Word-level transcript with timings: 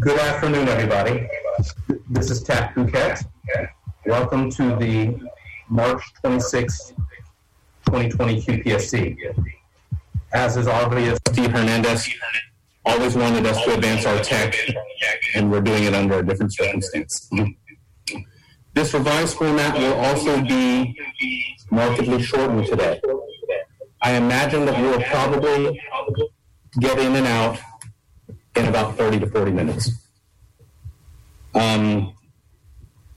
Good 0.00 0.20
afternoon, 0.20 0.68
everybody. 0.68 1.28
This 2.10 2.30
is 2.30 2.42
Taft 2.42 2.76
Bhuket. 2.76 3.24
Welcome 4.06 4.50
to 4.52 4.76
the 4.76 5.18
March 5.68 6.02
26, 6.22 6.92
2020 7.86 8.42
QPSC. 8.42 9.16
As 10.32 10.56
is 10.56 10.68
obvious, 10.68 11.18
Steve 11.28 11.50
Hernandez 11.50 12.08
always 12.84 13.16
wanted 13.16 13.46
us 13.46 13.64
to 13.64 13.74
advance 13.74 14.06
our 14.06 14.22
tech, 14.22 14.54
and 15.34 15.50
we're 15.50 15.62
doing 15.62 15.84
it 15.84 15.94
under 15.94 16.20
a 16.20 16.26
different 16.26 16.52
circumstance. 16.54 17.28
This 18.74 18.94
revised 18.94 19.36
format 19.36 19.76
will 19.76 19.94
also 19.94 20.40
be 20.42 20.96
markedly 21.70 22.22
shortened 22.22 22.66
today. 22.66 23.00
I 24.02 24.12
imagine 24.12 24.64
that 24.66 24.80
we 24.80 24.88
will 24.90 25.02
probably 25.02 25.80
get 26.78 26.98
in 26.98 27.16
and 27.16 27.26
out 27.26 27.58
in 28.58 28.66
about 28.66 28.96
30 28.96 29.20
to 29.20 29.26
40 29.26 29.52
minutes. 29.52 29.90
Um, 31.54 32.12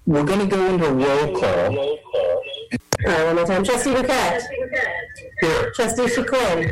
we're 0.05 0.23
going 0.23 0.39
to 0.39 0.45
go 0.45 0.65
into 0.67 0.89
roll 0.89 1.39
call. 1.39 1.77
All 1.79 1.97
right, 3.05 3.25
one 3.25 3.35
more 3.35 3.45
time. 3.45 3.63
Trustee 3.63 3.91
Bhuket. 3.91 4.41
Here. 5.41 5.71
Trustee 5.71 6.03
Shaquin. 6.03 6.71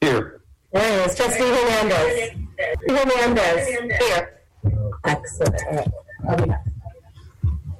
Here. 0.00 0.40
There 0.72 1.08
he. 1.08 1.14
Trustee 1.14 1.42
Hernandez. 1.42 2.30
Hernandez. 2.88 3.68
Here. 4.00 4.40
Excellent. 5.04 5.62
All 5.68 5.74
right. 5.76 5.88
I'll 6.28 6.36
be 6.36 6.46
back. 6.46 6.64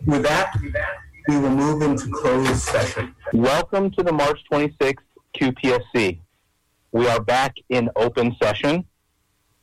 With 0.07 0.23
that, 0.23 0.57
we 1.27 1.39
will 1.39 1.51
move 1.51 1.83
into 1.83 2.11
closed 2.11 2.57
session. 2.57 3.15
Welcome 3.33 3.91
to 3.93 4.03
the 4.03 4.13
March 4.13 4.41
26th 4.53 4.99
QPSC. 5.35 6.21
We 6.93 7.09
are 7.09 7.21
back 7.21 7.57
in 7.71 7.91
open 7.97 8.37
session. 8.41 8.85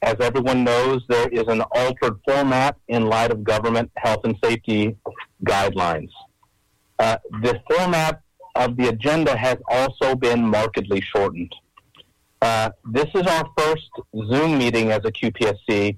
As 0.04 0.18
everyone 0.20 0.66
knows, 0.66 1.02
there 1.08 1.30
is 1.30 1.46
an 1.48 1.62
altered 1.72 2.20
format 2.28 2.76
in 2.90 3.06
light 3.06 3.32
of 3.32 3.42
government 3.46 3.90
health 3.96 4.20
and 4.26 4.36
safety 4.44 4.98
guidelines. 5.46 6.10
Uh, 7.00 7.16
the 7.42 7.62
format 7.70 8.22
of 8.56 8.76
the 8.76 8.90
agenda 8.90 9.36
has 9.38 9.56
also 9.70 10.14
been 10.14 10.46
markedly 10.46 11.00
shortened. 11.00 11.56
Uh, 12.42 12.72
this 12.92 13.08
is 13.16 13.26
our 13.26 13.46
first 13.58 13.90
Zoom 14.28 14.58
meeting 14.58 14.92
as 14.92 15.00
a 15.06 15.12
QPSC, 15.12 15.98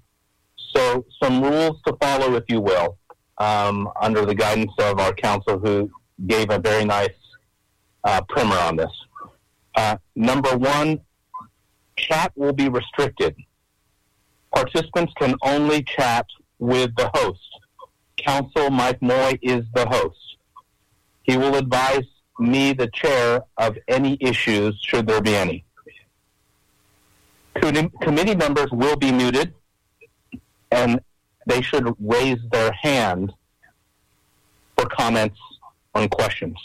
so 0.75 1.03
some 1.21 1.41
rules 1.41 1.81
to 1.87 1.97
follow, 1.99 2.35
if 2.35 2.43
you 2.47 2.61
will, 2.61 2.99
um, 3.39 3.89
under 3.99 4.23
the 4.23 4.35
guidance 4.35 4.71
of 4.77 4.99
our 4.99 5.13
counsel 5.15 5.57
who 5.57 5.89
gave 6.27 6.51
a 6.51 6.59
very 6.59 6.85
nice 6.85 7.17
uh, 8.03 8.21
primer 8.29 8.55
on 8.57 8.75
this. 8.75 8.91
Uh, 9.73 9.97
number 10.15 10.55
one, 10.55 11.01
chat 11.97 12.31
will 12.35 12.53
be 12.53 12.69
restricted. 12.69 13.35
Participants 14.55 15.13
can 15.19 15.35
only 15.43 15.83
chat 15.83 16.25
with 16.59 16.95
the 16.95 17.11
host. 17.13 17.41
Council 18.17 18.69
Mike 18.69 19.01
Moy 19.01 19.37
is 19.41 19.65
the 19.73 19.85
host. 19.85 20.37
He 21.23 21.35
will 21.35 21.55
advise 21.55 22.05
me, 22.39 22.71
the 22.71 22.87
chair, 22.87 23.41
of 23.57 23.77
any 23.89 24.17
issues, 24.21 24.79
should 24.81 25.07
there 25.07 25.21
be 25.21 25.35
any. 25.35 25.65
Committee 27.55 28.35
members 28.35 28.71
will 28.71 28.95
be 28.95 29.11
muted, 29.11 29.53
and 30.71 31.01
they 31.47 31.61
should 31.61 31.93
raise 31.99 32.39
their 32.51 32.71
hand 32.71 33.33
for 34.77 34.85
comments 34.85 35.39
on 35.93 36.07
questions. 36.09 36.57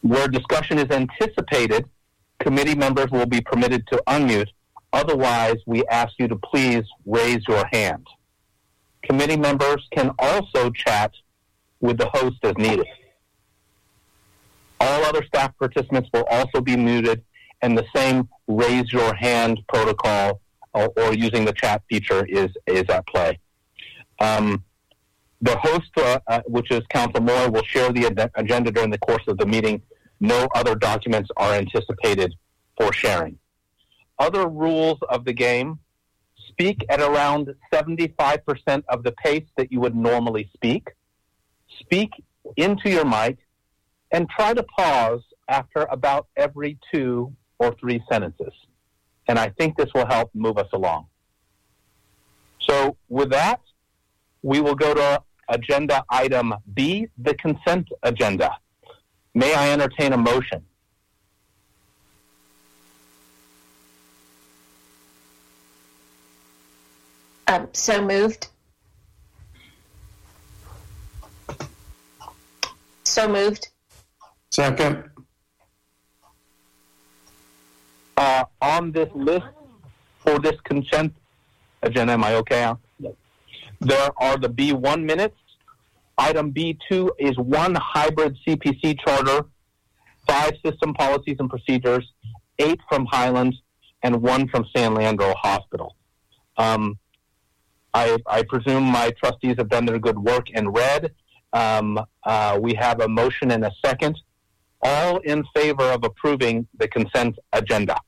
Where 0.00 0.28
discussion 0.28 0.78
is 0.78 0.90
anticipated, 0.90 1.88
committee 2.38 2.74
members 2.74 3.10
will 3.10 3.26
be 3.26 3.40
permitted 3.42 3.86
to 3.88 4.02
unmute. 4.06 4.48
Otherwise, 4.92 5.56
we 5.66 5.84
ask 5.86 6.12
you 6.18 6.28
to 6.28 6.36
please 6.36 6.84
raise 7.04 7.40
your 7.48 7.64
hand. 7.72 8.06
Committee 9.02 9.36
members 9.36 9.86
can 9.92 10.10
also 10.18 10.70
chat 10.70 11.12
with 11.80 11.98
the 11.98 12.08
host 12.08 12.36
as 12.42 12.56
needed. 12.56 12.86
All 14.80 15.04
other 15.04 15.24
staff 15.24 15.52
participants 15.58 16.08
will 16.12 16.24
also 16.30 16.60
be 16.60 16.76
muted, 16.76 17.24
and 17.62 17.76
the 17.76 17.86
same 17.94 18.28
raise 18.46 18.92
your 18.92 19.14
hand 19.14 19.60
protocol 19.68 20.40
or, 20.74 20.92
or 20.96 21.14
using 21.14 21.44
the 21.44 21.52
chat 21.52 21.82
feature 21.88 22.24
is, 22.26 22.48
is 22.66 22.84
at 22.88 23.06
play. 23.06 23.38
Um, 24.20 24.64
the 25.40 25.56
host, 25.56 25.90
uh, 25.96 26.18
uh, 26.26 26.40
which 26.46 26.70
is 26.70 26.80
Council 26.88 27.20
Moore, 27.20 27.50
will 27.50 27.64
share 27.64 27.92
the 27.92 28.06
ad- 28.06 28.30
agenda 28.34 28.70
during 28.70 28.90
the 28.90 28.98
course 28.98 29.22
of 29.28 29.38
the 29.38 29.46
meeting. 29.46 29.82
No 30.20 30.48
other 30.54 30.74
documents 30.74 31.30
are 31.36 31.52
anticipated 31.52 32.34
for 32.78 32.92
sharing. 32.92 33.38
Other 34.18 34.48
rules 34.48 34.98
of 35.08 35.24
the 35.24 35.32
game 35.32 35.78
speak 36.48 36.84
at 36.88 37.00
around 37.00 37.54
75% 37.72 38.84
of 38.88 39.02
the 39.02 39.12
pace 39.12 39.44
that 39.56 39.70
you 39.70 39.80
would 39.80 39.94
normally 39.94 40.50
speak. 40.54 40.88
Speak 41.80 42.10
into 42.56 42.88
your 42.88 43.04
mic 43.04 43.38
and 44.12 44.28
try 44.30 44.54
to 44.54 44.62
pause 44.62 45.20
after 45.48 45.82
about 45.90 46.28
every 46.36 46.78
two 46.92 47.34
or 47.58 47.74
three 47.78 48.02
sentences. 48.10 48.52
And 49.28 49.38
I 49.38 49.50
think 49.50 49.76
this 49.76 49.90
will 49.94 50.06
help 50.06 50.30
move 50.34 50.56
us 50.56 50.68
along. 50.72 51.06
So, 52.60 52.96
with 53.08 53.30
that, 53.30 53.60
we 54.42 54.60
will 54.60 54.74
go 54.74 54.94
to 54.94 55.22
agenda 55.48 56.04
item 56.08 56.54
B, 56.74 57.08
the 57.18 57.34
consent 57.34 57.88
agenda. 58.02 58.50
May 59.34 59.54
I 59.54 59.70
entertain 59.72 60.12
a 60.12 60.16
motion? 60.16 60.64
Um, 67.48 67.68
so 67.72 68.04
moved. 68.04 68.48
So 73.04 73.28
moved. 73.28 73.68
Second. 74.50 75.04
Uh, 78.16 78.44
on 78.60 78.92
this 78.92 79.08
list 79.14 79.46
for 80.18 80.38
this 80.38 80.58
consent 80.64 81.14
agenda, 81.82 82.14
am 82.14 82.24
I 82.24 82.34
okay? 82.36 82.62
Al? 82.62 82.80
There 83.80 84.10
are 84.16 84.38
the 84.38 84.48
B1 84.48 85.04
minutes. 85.04 85.36
Item 86.18 86.52
B2 86.52 87.10
is 87.18 87.36
one 87.36 87.74
hybrid 87.74 88.36
CPC 88.46 88.98
charter, 89.04 89.44
five 90.26 90.52
system 90.64 90.94
policies 90.94 91.36
and 91.38 91.50
procedures, 91.50 92.10
eight 92.58 92.80
from 92.88 93.04
Highlands, 93.06 93.56
and 94.02 94.22
one 94.22 94.48
from 94.48 94.64
San 94.74 94.94
Leandro 94.94 95.34
Hospital. 95.34 95.94
Um, 96.56 96.98
I, 97.96 98.18
I 98.26 98.42
presume 98.42 98.84
my 98.84 99.10
trustees 99.22 99.54
have 99.56 99.70
done 99.70 99.86
their 99.86 99.98
good 99.98 100.18
work 100.18 100.48
and 100.54 100.74
read. 100.76 101.12
Um, 101.54 101.98
uh, 102.24 102.58
we 102.60 102.74
have 102.74 103.00
a 103.00 103.08
motion 103.08 103.50
and 103.52 103.64
a 103.64 103.72
second. 103.84 104.20
All 104.82 105.16
in 105.20 105.42
favor 105.54 105.84
of 105.84 106.04
approving 106.04 106.68
the 106.76 106.88
consent 106.88 107.38
agenda? 107.54 107.98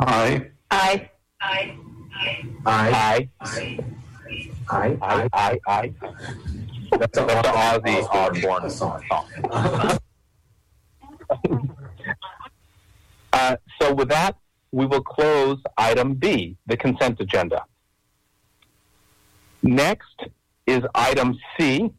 Aye. 0.00 0.50
Aye. 0.70 1.10
Aye. 1.42 1.76
Aye. 2.64 3.28
Aye. 3.40 3.78
Aye, 4.70 4.98
aye, 5.02 5.28
aye. 5.34 5.60
Aye. 5.66 5.92
That's, 6.98 7.18
that's 7.18 7.48
the 7.48 7.54
Ozzy 7.68 7.98
Osbourne 8.08 8.70
song. 8.70 9.02
uh, 13.34 13.56
so 13.78 13.92
with 13.92 14.08
that, 14.08 14.36
we 14.72 14.86
will 14.86 15.02
close 15.02 15.58
item 15.76 16.14
B, 16.14 16.56
the 16.66 16.78
consent 16.78 17.20
agenda. 17.20 17.64
Next 19.64 20.20
is 20.66 20.82
item 20.94 21.38
C, 21.56 21.90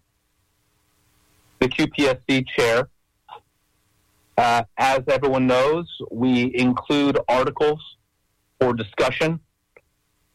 the 1.59 1.67
QPSC 1.67 2.45
chair. 2.47 2.89
Uh, 4.37 4.63
as 4.77 4.99
everyone 5.07 5.47
knows, 5.47 5.87
we 6.11 6.55
include 6.55 7.17
articles 7.27 7.79
for 8.59 8.75
discussion. 8.75 9.39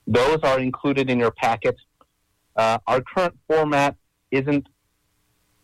Those 0.08 0.38
are 0.42 0.58
included 0.58 1.08
in 1.08 1.20
your 1.20 1.30
packet. 1.30 1.76
Uh, 2.56 2.78
our 2.88 3.00
current 3.00 3.38
format 3.46 3.94
isn't 4.32 4.66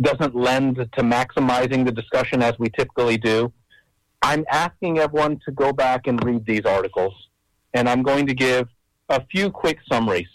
doesn't 0.01 0.37
lend 0.37 0.77
to 0.77 1.03
maximizing 1.03 1.85
the 1.85 1.91
discussion 1.91 2.43
as 2.43 2.57
we 2.61 2.69
typically 2.69 3.19
do. 3.19 3.53
I'm 4.23 4.45
asking 4.53 4.99
everyone 4.99 5.41
to 5.47 5.51
go 5.51 5.73
back 5.73 6.07
and 6.07 6.23
read 6.23 6.47
these 6.47 6.65
articles, 6.65 7.15
and 7.75 7.89
I'm 7.89 8.05
going 8.05 8.29
to 8.29 8.35
give 8.35 8.69
a 9.09 9.25
few 9.27 9.51
quick 9.51 9.79
summaries. 9.91 10.29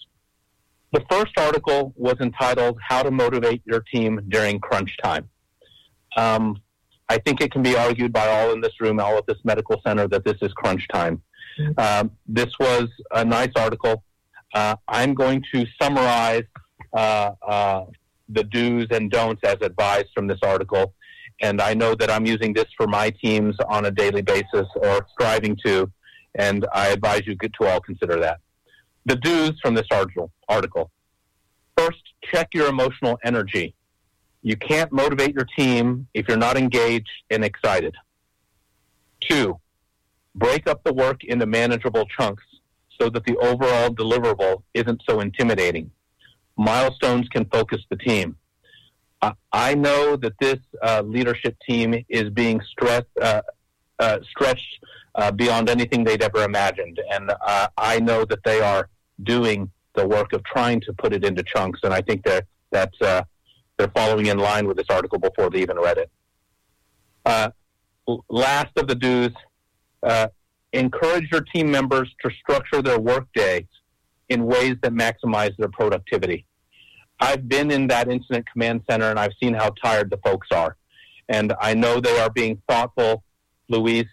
The 0.92 1.04
first 1.10 1.38
article 1.38 1.94
was 1.96 2.16
entitled 2.20 2.78
"How 2.82 3.04
to 3.04 3.12
Motivate 3.12 3.62
Your 3.66 3.80
Team 3.80 4.22
During 4.28 4.60
Crunch 4.60 4.98
Time." 4.98 5.30
Um, 6.18 6.62
I 7.10 7.18
think 7.18 7.42
it 7.42 7.52
can 7.52 7.62
be 7.62 7.76
argued 7.76 8.14
by 8.14 8.28
all 8.28 8.54
in 8.54 8.62
this 8.62 8.80
room, 8.80 9.00
all 9.00 9.18
at 9.18 9.28
this 9.28 9.38
medical 9.44 9.82
center, 9.86 10.08
that 10.08 10.24
this 10.24 10.38
is 10.42 10.54
crunch 10.54 10.88
time. 10.88 11.22
Um, 11.78 12.12
this 12.26 12.58
was 12.58 12.88
a 13.12 13.26
nice 13.26 13.52
article. 13.58 14.04
Uh, 14.54 14.76
I'm 14.88 15.14
going 15.14 15.44
to 15.54 15.66
summarize 15.82 16.46
uh, 16.94 17.32
uh, 17.46 17.86
the 18.30 18.44
do's 18.46 18.88
and 18.92 19.12
don'ts 19.12 19.42
as 19.44 19.58
advised 19.62 20.08
from 20.16 20.28
this 20.28 20.40
article. 20.42 20.94
And 21.42 21.62
I 21.62 21.74
know 21.74 21.96
that 21.96 22.10
I'm 22.10 22.26
using 22.26 22.54
this 22.54 22.68
for 22.78 22.88
my 22.88 23.10
teams 23.10 23.56
on 23.68 23.86
a 23.86 23.92
daily 23.92 24.22
basis 24.22 24.68
or 24.76 25.06
striving 25.12 25.58
to, 25.66 25.92
and 26.36 26.66
I 26.74 26.90
advise 26.90 27.24
you 27.26 27.36
to 27.36 27.68
all 27.68 27.82
consider 27.82 28.20
that. 28.22 28.40
The 29.06 29.16
do's 29.16 29.60
from 29.62 29.74
this 29.74 29.88
article. 29.92 30.92
First, 31.78 32.02
check 32.24 32.54
your 32.54 32.68
emotional 32.68 33.18
energy. 33.24 33.76
You 34.44 34.56
can't 34.56 34.92
motivate 34.92 35.34
your 35.34 35.48
team 35.58 36.08
if 36.14 36.28
you're 36.28 36.38
not 36.38 36.58
engaged 36.58 37.10
and 37.30 37.44
excited. 37.44 37.96
Two, 39.20 39.60
break 40.36 40.68
up 40.68 40.84
the 40.84 40.94
work 40.94 41.24
into 41.24 41.46
manageable 41.46 42.06
chunks 42.18 42.44
so 43.00 43.10
that 43.10 43.26
the 43.26 43.38
overall 43.38 43.90
deliverable 43.90 44.64
isn't 44.74 45.02
so 45.08 45.20
intimidating. 45.20 45.92
Milestones 46.58 47.28
can 47.30 47.46
focus 47.46 47.82
the 47.90 47.98
team. 47.98 48.36
I, 49.22 49.34
I 49.52 49.76
know 49.76 50.16
that 50.18 50.34
this 50.40 50.60
uh, 50.82 51.02
leadership 51.06 51.56
team 51.68 52.04
is 52.10 52.30
being 52.30 52.62
stressed, 52.62 53.08
uh, 53.22 53.42
uh, 54.00 54.20
stretched 54.30 54.80
uh, 55.16 55.32
beyond 55.32 55.70
anything 55.70 56.04
they'd 56.04 56.24
ever 56.24 56.44
imagined, 56.44 57.00
and 57.12 57.32
uh, 57.46 57.68
I 57.78 58.00
know 58.00 58.26
that 58.26 58.44
they 58.44 58.62
are 58.62 58.90
doing 59.24 59.70
the 59.96 60.08
work 60.08 60.34
of 60.34 60.44
trying 60.44 60.80
to 60.82 60.94
put 60.94 61.14
it 61.14 61.26
into 61.26 61.44
chunks, 61.44 61.82
and 61.84 61.94
I 61.94 62.02
think 62.02 62.24
that 62.24 62.46
that's 62.72 63.00
uh, 63.02 63.24
they're 63.78 63.92
following 63.96 64.28
in 64.28 64.38
line 64.38 64.68
with 64.68 64.78
this 64.78 64.88
article 64.90 65.20
before 65.20 65.50
they 65.50 65.62
even 65.62 65.78
read 65.78 65.98
it. 65.98 66.10
last 68.30 68.72
of 68.78 68.88
the 68.88 68.96
dues, 68.96 69.34
encourage 70.74 71.30
your 71.32 71.42
team 71.42 71.70
members 71.70 72.14
to 72.24 72.30
structure 72.32 72.82
their 72.82 73.00
workday 73.00 73.68
in 74.30 74.46
ways 74.46 74.76
that 74.82 74.94
maximize 74.94 75.56
their 75.58 75.70
productivity. 75.70 76.46
I've 77.20 77.48
been 77.48 77.70
in 77.70 77.88
that 77.88 78.10
incident 78.10 78.48
command 78.52 78.82
center 78.90 79.10
and 79.10 79.20
I've 79.20 79.34
seen 79.42 79.54
how 79.54 79.72
tired 79.72 80.10
the 80.10 80.18
folks 80.18 80.48
are. 80.52 80.78
And 81.30 81.54
I 81.62 81.74
know 81.74 82.00
they 82.00 82.18
are 82.20 82.30
being 82.30 82.62
thoughtful. 82.68 83.24
Luis 83.70 84.08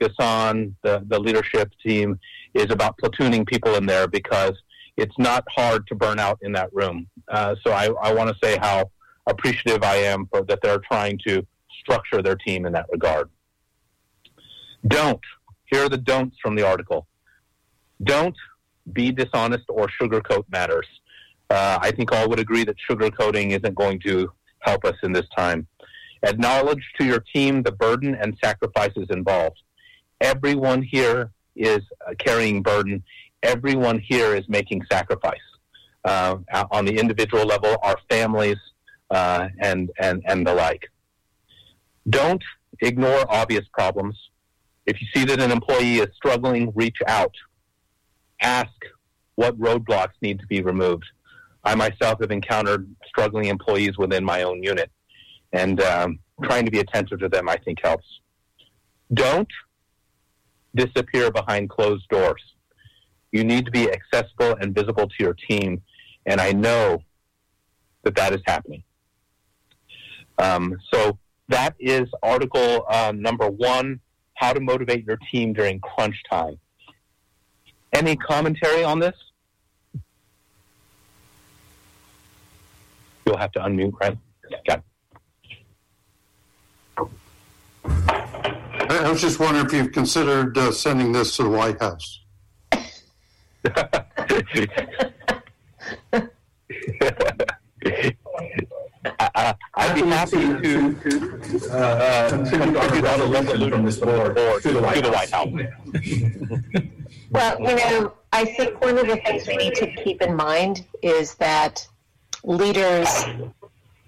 Gasson, 0.00 0.74
the, 0.82 1.04
the 1.08 1.18
leadership 1.18 1.70
team, 1.84 2.18
is 2.54 2.66
about 2.70 2.96
platooning 2.98 3.46
people 3.46 3.74
in 3.74 3.86
there 3.86 4.06
because 4.06 4.52
it's 4.96 5.14
not 5.18 5.44
hard 5.54 5.86
to 5.88 5.94
burn 5.94 6.18
out 6.18 6.38
in 6.42 6.52
that 6.52 6.72
room. 6.72 7.06
Uh, 7.28 7.54
so 7.64 7.72
I, 7.72 7.90
I 8.02 8.12
want 8.12 8.30
to 8.30 8.36
say 8.42 8.58
how 8.60 8.90
appreciative 9.26 9.82
I 9.82 9.96
am 9.96 10.26
for 10.26 10.42
that 10.42 10.60
they're 10.62 10.80
trying 10.90 11.18
to 11.26 11.46
structure 11.80 12.22
their 12.22 12.36
team 12.36 12.66
in 12.66 12.72
that 12.72 12.86
regard. 12.90 13.28
Don't 14.86 15.20
here 15.66 15.84
are 15.84 15.88
the 15.88 15.98
don'ts 15.98 16.36
from 16.40 16.54
the 16.54 16.66
article. 16.66 17.06
Don't 18.02 18.36
be 18.92 19.10
dishonest 19.10 19.64
or 19.68 19.88
sugarcoat 20.00 20.44
matters. 20.50 20.86
Uh, 21.50 21.78
I 21.80 21.90
think 21.90 22.12
all 22.12 22.28
would 22.28 22.38
agree 22.38 22.64
that 22.64 22.76
sugarcoating 22.88 23.50
isn't 23.50 23.74
going 23.74 24.00
to 24.00 24.30
help 24.60 24.84
us 24.84 24.94
in 25.02 25.12
this 25.12 25.26
time. 25.36 25.66
Acknowledge 26.22 26.82
to 26.98 27.04
your 27.04 27.20
team 27.34 27.62
the 27.62 27.72
burden 27.72 28.14
and 28.14 28.36
sacrifices 28.42 29.06
involved. 29.10 29.60
Everyone 30.20 30.82
here 30.82 31.30
is 31.54 31.80
uh, 32.06 32.14
carrying 32.18 32.62
burden. 32.62 33.02
Everyone 33.42 33.98
here 33.98 34.34
is 34.34 34.48
making 34.48 34.82
sacrifice 34.90 35.38
uh, 36.04 36.36
on 36.70 36.84
the 36.84 36.98
individual 36.98 37.44
level, 37.44 37.76
our 37.82 37.96
families, 38.08 38.56
uh, 39.10 39.48
and, 39.60 39.90
and, 39.98 40.22
and 40.26 40.46
the 40.46 40.54
like. 40.54 40.90
Don't 42.08 42.42
ignore 42.80 43.24
obvious 43.28 43.64
problems. 43.72 44.16
If 44.86 45.00
you 45.00 45.06
see 45.14 45.24
that 45.24 45.40
an 45.40 45.50
employee 45.50 45.96
is 45.96 46.08
struggling, 46.14 46.72
reach 46.74 46.98
out. 47.06 47.34
Ask 48.40 48.72
what 49.34 49.58
roadblocks 49.58 50.14
need 50.22 50.40
to 50.40 50.46
be 50.46 50.62
removed. 50.62 51.04
I 51.64 51.74
myself 51.74 52.20
have 52.20 52.30
encountered 52.30 52.88
struggling 53.06 53.46
employees 53.46 53.98
within 53.98 54.24
my 54.24 54.42
own 54.42 54.62
unit, 54.62 54.90
and 55.52 55.82
um, 55.82 56.20
trying 56.42 56.64
to 56.64 56.70
be 56.70 56.78
attentive 56.78 57.18
to 57.20 57.28
them, 57.28 57.48
I 57.48 57.56
think, 57.56 57.78
helps. 57.82 58.06
Don't 59.12 59.48
disappear 60.76 61.30
behind 61.30 61.70
closed 61.70 62.08
doors. 62.08 62.42
You 63.32 63.44
need 63.44 63.64
to 63.66 63.70
be 63.70 63.90
accessible 63.90 64.56
and 64.60 64.74
visible 64.74 65.08
to 65.08 65.14
your 65.18 65.34
team, 65.34 65.82
and 66.26 66.40
I 66.40 66.52
know 66.52 67.02
that 68.04 68.14
that 68.16 68.32
is 68.32 68.40
happening. 68.46 68.82
Um, 70.38 70.76
so 70.92 71.18
that 71.48 71.74
is 71.78 72.08
article 72.22 72.84
uh, 72.88 73.12
number 73.14 73.48
one 73.48 74.00
how 74.34 74.52
to 74.52 74.60
motivate 74.60 75.04
your 75.06 75.18
team 75.32 75.52
during 75.52 75.80
crunch 75.80 76.16
time. 76.30 76.58
Any 77.94 78.16
commentary 78.16 78.84
on 78.84 78.98
this? 79.00 79.14
You'll 83.26 83.38
have 83.38 83.52
to 83.52 83.60
unmute, 83.60 83.94
right? 84.00 84.16
Yeah. 84.68 84.80
I 89.04 89.10
was 89.10 89.20
just 89.20 89.38
wondering 89.38 89.66
if 89.66 89.72
you've 89.72 89.92
considered 89.92 90.56
uh, 90.56 90.72
sending 90.72 91.12
this 91.12 91.36
to 91.36 91.42
the 91.42 91.50
White 91.50 91.78
House. 91.80 92.20
I, 92.72 92.86
I'd 99.74 99.94
be 99.94 100.02
happy 100.02 100.36
to, 100.36 100.94
to 100.94 101.70
uh, 101.70 102.30
contribute 102.30 102.76
on 102.76 103.20
a 103.20 103.26
resolution 103.26 103.70
from 103.70 103.84
this 103.84 103.98
board 103.98 104.36
to 104.62 104.72
the 104.72 104.80
White, 104.80 104.96
to 104.96 105.02
the 105.02 105.10
White 105.10 105.30
House. 105.30 105.48
Well, 107.30 107.60
you 107.60 107.76
know, 107.76 108.12
I 108.32 108.44
think 108.44 108.80
one 108.80 108.98
of 108.98 109.06
the 109.06 109.16
things 109.16 109.46
we 109.46 109.56
need 109.56 109.74
to 109.74 109.90
keep 110.02 110.22
in 110.22 110.34
mind 110.34 110.84
is 111.02 111.34
that 111.34 111.86
leaders 112.44 113.24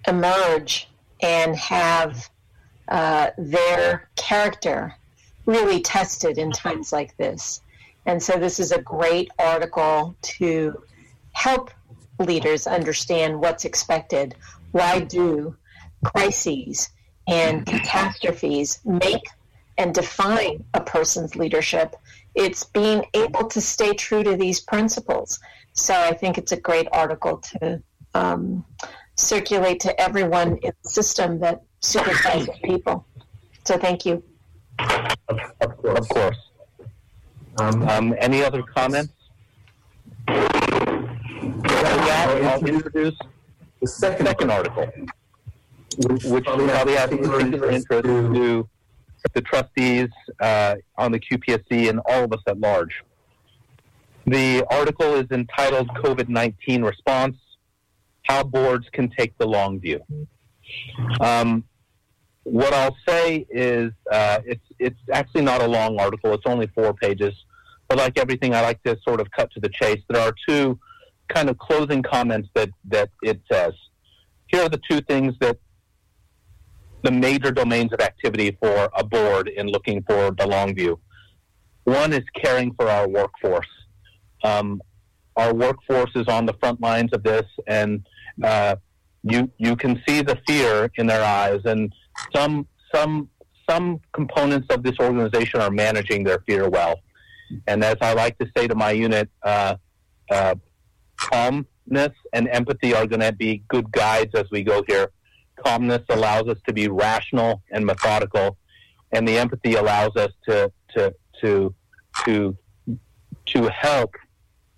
emerge 0.07 0.89
and 1.21 1.57
have 1.57 2.31
uh, 2.89 3.31
their 3.37 4.09
character 4.17 4.95
really 5.47 5.81
tested 5.81 6.39
in 6.39 6.51
times 6.51 6.93
like 6.93 7.17
this. 7.17 7.61
And 8.07 8.23
so 8.23 8.39
this 8.39 8.59
is 8.59 8.73
a 8.73 8.81
great 8.81 9.31
article 9.39 10.17
to 10.23 10.83
help 11.33 11.71
leaders 12.19 12.67
understand 12.67 13.41
what's 13.41 13.65
expected, 13.65 14.35
why 14.73 15.01
do 15.01 15.57
crises 16.05 16.91
and 17.27 17.67
catastrophes 17.67 18.81
make 18.85 19.29
and 19.77 19.95
define 19.95 20.65
a 20.75 20.81
person's 20.81 21.37
leadership? 21.37 21.95
It's 22.35 22.65
being 22.65 23.05
able 23.15 23.47
to 23.49 23.61
stay 23.61 23.95
true 23.95 24.23
to 24.23 24.37
these 24.37 24.61
principles. 24.61 25.39
So 25.73 25.95
I 25.95 26.13
think 26.13 26.39
it's 26.39 26.53
a 26.53 26.61
great 26.61 26.89
article 26.93 27.39
to 27.39 27.83
um, 28.15 28.65
circulate 29.17 29.81
to 29.81 30.01
everyone 30.01 30.57
in 30.59 30.73
the 30.83 30.89
system 30.89 31.41
that 31.41 31.63
supervises 31.81 32.51
people. 32.63 33.05
So 33.65 33.79
thank 33.79 34.07
you. 34.07 34.23
Of, 34.79 35.41
of 35.61 35.77
course. 35.77 35.99
Of 35.99 36.09
course. 36.09 36.37
Um, 37.61 37.89
um, 37.89 38.15
any 38.19 38.43
other 38.43 38.63
comments? 38.63 39.13
I'll 40.29 41.05
introduce 42.65 43.17
the 43.81 43.87
second, 43.87 44.27
second 44.27 44.51
article, 44.51 44.87
which, 46.09 46.25
which 46.25 46.45
probably 46.45 46.95
has 46.95 47.11
particular 47.11 47.41
interest 47.41 47.87
to 47.89 48.69
the 49.35 49.43
trustees 49.43 50.09
uh, 50.41 50.77
on 50.97 51.13
the 51.13 51.19
QPSC 51.19 51.91
and 51.91 52.01
all 52.07 52.25
of 52.25 52.33
us 52.33 52.41
at 52.47 52.59
large. 52.61 53.03
The 54.27 54.65
article 54.71 55.15
is 55.15 55.27
entitled 55.31 55.89
COVID 55.89 56.29
19 56.29 56.83
Response 56.83 57.37
How 58.23 58.45
Boards 58.45 58.87
Can 58.93 59.11
Take 59.11 59.37
the 59.39 59.47
Long 59.47 59.81
View. 59.81 60.01
Um, 61.21 61.65
what 62.45 62.73
I'll 62.73 62.97
say 63.07 63.47
is 63.51 63.93
uh, 64.11 64.41
it's, 64.47 64.65
it's 64.79 65.01
actually 65.13 65.43
not 65.43 65.61
a 65.61 65.67
long 65.67 66.01
article, 66.01 66.33
it's 66.33 66.47
only 66.47 66.67
four 66.69 66.95
pages. 66.95 67.35
But 67.89 67.99
like 67.99 68.19
everything, 68.19 68.55
I 68.55 68.61
like 68.61 68.83
to 68.85 68.99
sort 69.03 69.21
of 69.21 69.31
cut 69.31 69.51
to 69.53 69.61
the 69.61 69.69
chase. 69.69 70.03
There 70.09 70.21
are 70.21 70.33
two 70.49 70.79
kind 71.29 71.49
of 71.49 71.59
closing 71.59 72.03
comments 72.03 72.49
that, 72.55 72.71
that 72.87 73.11
it 73.23 73.41
says. 73.51 73.73
Here 74.47 74.63
are 74.63 74.69
the 74.69 74.81
two 74.91 75.01
things 75.03 75.35
that 75.41 75.59
the 77.03 77.11
major 77.11 77.51
domains 77.51 77.93
of 77.93 78.01
activity 78.01 78.57
for 78.61 78.91
a 78.95 79.05
board 79.05 79.49
in 79.49 79.69
looking 79.69 80.03
for 80.03 80.33
the 80.33 80.47
long 80.47 80.75
view. 80.75 80.99
One 81.85 82.13
is 82.13 82.25
caring 82.35 82.75
for 82.75 82.89
our 82.89 83.09
workforce. 83.09 83.69
Um, 84.45 84.83
our 85.37 85.55
workforce 85.55 86.11
is 86.15 86.27
on 86.29 86.45
the 86.47 86.55
front 86.55 86.81
lines 86.81 87.13
of 87.13 87.23
this, 87.23 87.45
and 87.67 88.07
uh, 88.43 88.77
you 89.31 89.51
you 89.59 89.77
can 89.77 90.03
see 90.07 90.23
the 90.23 90.39
fear 90.47 90.91
in 90.97 91.07
their 91.07 91.25
eyes. 91.25 91.61
And 91.65 91.93
some 92.35 92.67
some 92.95 93.29
some 93.69 94.01
components 94.13 94.69
of 94.71 94.83
this 94.83 94.95
organization 95.01 95.61
are 95.61 95.71
managing 95.71 96.25
their 96.25 96.39
fear 96.47 96.69
well. 96.69 97.01
And 97.67 97.85
as 97.85 97.97
I 98.01 98.13
like 98.15 98.39
to 98.39 98.47
say 98.57 98.67
to 98.67 98.75
my 98.75 98.91
unit, 98.93 99.29
uh, 99.43 99.77
uh, 100.31 100.55
calmness 101.17 102.13
and 102.33 102.49
empathy 102.49 102.95
are 102.95 103.07
going 103.07 103.21
to 103.21 103.33
be 103.33 103.63
good 103.69 103.91
guides 103.91 104.35
as 104.35 104.45
we 104.51 104.63
go 104.63 104.83
here. 104.87 105.11
Calmness 105.57 106.03
allows 106.11 106.47
us 106.49 106.59
to 106.67 106.73
be 106.73 106.89
rational 106.89 107.63
and 107.73 107.85
methodical, 107.85 108.57
and 109.13 109.27
the 109.27 109.39
empathy 109.39 109.75
allows 109.75 110.15
us 110.17 110.31
to 110.49 110.71
to 110.95 111.15
to 111.41 111.75
to 112.25 112.57
to 113.47 113.69
help 113.71 114.15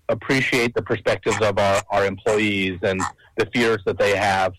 appreciate 0.09 0.73
the 0.73 0.81
perspectives 0.81 1.39
of 1.41 1.57
our, 1.57 1.81
our 1.89 2.05
employees 2.05 2.77
and 2.83 3.01
the 3.41 3.49
fears 3.53 3.81
that 3.85 3.97
they 3.97 4.15
have 4.15 4.53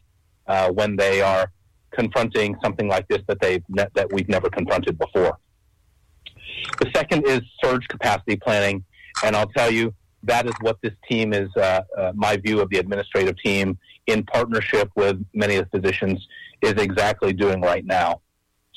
uh, 0.47 0.71
when 0.71 0.97
they 0.97 1.23
are 1.23 1.53
confronting 1.93 2.57
something 2.63 2.89
like 2.89 3.07
this 3.09 3.23
that 3.29 3.41
they 3.41 3.63
that 3.75 4.09
we've 4.13 4.29
never 4.29 4.49
confronted 4.51 4.99
before. 4.99 5.39
The 6.81 6.91
second 6.95 7.27
is 7.27 7.41
surge 7.63 7.87
capacity 7.89 8.37
planning, 8.37 8.85
and 9.25 9.37
I'll 9.37 9.49
tell 9.49 9.71
you, 9.71 9.95
that 10.25 10.47
is 10.47 10.55
what 10.61 10.79
this 10.83 10.93
team 11.09 11.33
is, 11.33 11.49
uh, 11.57 11.83
uh, 11.99 12.13
my 12.15 12.37
view 12.37 12.61
of 12.61 12.71
the 12.71 12.79
administrative 12.79 13.37
team 13.43 13.79
in 14.07 14.25
partnership 14.25 14.91
with 14.97 15.25
many 15.35 15.57
of 15.57 15.69
the 15.71 15.81
physicians 15.81 16.27
is 16.61 16.73
exactly 16.73 17.33
doing 17.33 17.61
right 17.61 17.85
now. 17.85 18.21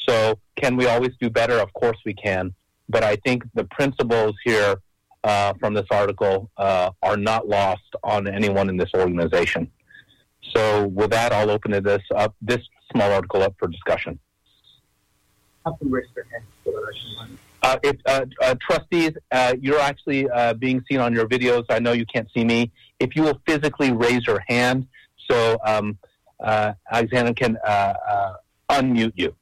So, 0.08 0.40
can 0.56 0.76
we 0.76 0.88
always 0.88 1.12
do 1.20 1.30
better? 1.30 1.60
Of 1.60 1.74
course 1.74 1.98
we 2.06 2.14
can. 2.14 2.54
But 2.90 3.04
I 3.04 3.16
think 3.26 3.44
the 3.56 3.66
principles 3.66 4.36
here 4.44 4.76
uh, 5.24 5.54
from 5.60 5.74
this 5.74 5.88
article 5.90 6.52
uh, 6.58 6.92
are 7.02 7.18
not 7.18 7.48
lost 7.48 7.82
on 8.04 8.28
anyone 8.28 8.70
in 8.70 8.78
this 8.78 8.92
organization. 8.96 9.72
So, 10.54 10.88
with 10.88 11.12
that, 11.12 11.32
I'll 11.34 11.50
open 11.50 11.72
this 11.84 12.04
up, 12.16 12.36
this 12.42 12.62
small 12.92 13.12
article 13.12 13.42
up 13.42 13.56
for 13.60 13.68
discussion. 13.68 14.20
Uh, 17.64 17.78
if, 17.82 17.96
uh, 18.06 18.26
uh, 18.44 18.56
trustees, 18.62 19.12
uh, 19.32 19.56
you're 19.60 19.80
actually 19.80 20.30
uh, 20.30 20.54
being 20.54 20.84
seen 20.90 21.00
on 21.00 21.14
your 21.14 21.28
videos. 21.28 21.66
I 21.70 21.80
know 21.80 21.94
you 21.94 22.06
can't 22.06 22.28
see 22.36 22.46
me. 22.46 22.72
If 23.00 23.16
you 23.16 23.24
will 23.24 23.42
physically 23.48 23.92
raise 23.92 24.28
your 24.28 24.44
hand, 24.48 24.88
so 25.30 25.58
um, 25.66 25.98
uh, 26.40 26.74
Alexander 26.92 27.34
can 27.34 27.58
unmute 28.70 29.14
you. 29.16 29.36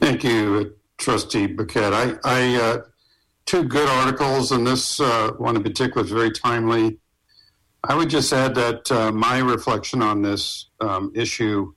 Thank 0.00 0.24
you, 0.24 0.74
Trustee 0.98 1.46
Bhuket. 1.46 1.92
I, 1.92 2.18
I 2.24 2.80
two 3.54 3.64
good 3.64 3.88
articles, 3.88 4.50
and 4.50 4.66
this 4.66 4.98
one 4.98 5.56
in 5.56 5.62
particular 5.62 6.04
is 6.04 6.10
very 6.10 6.30
timely. 6.30 6.98
I 7.82 7.94
would 7.94 8.10
just 8.10 8.32
add 8.32 8.54
that 8.56 9.12
my 9.14 9.38
reflection 9.38 10.02
on 10.02 10.22
this 10.22 10.70
um, 10.80 11.12
issue 11.14 11.72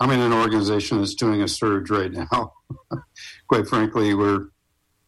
I'm 0.00 0.10
in 0.10 0.20
an 0.20 0.32
organization 0.32 0.98
that's 0.98 1.14
doing 1.14 1.42
a 1.42 1.48
surge 1.48 1.90
right 1.90 2.10
now. 2.10 2.54
Quite 3.48 3.68
frankly, 3.68 4.14
we're 4.14 4.46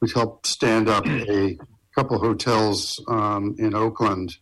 we 0.00 0.10
helped 0.10 0.46
stand 0.46 0.88
up 0.88 1.06
a 1.06 1.56
couple 1.94 2.18
hotels 2.18 3.02
um, 3.08 3.54
in 3.58 3.74
Oakland 3.74 4.36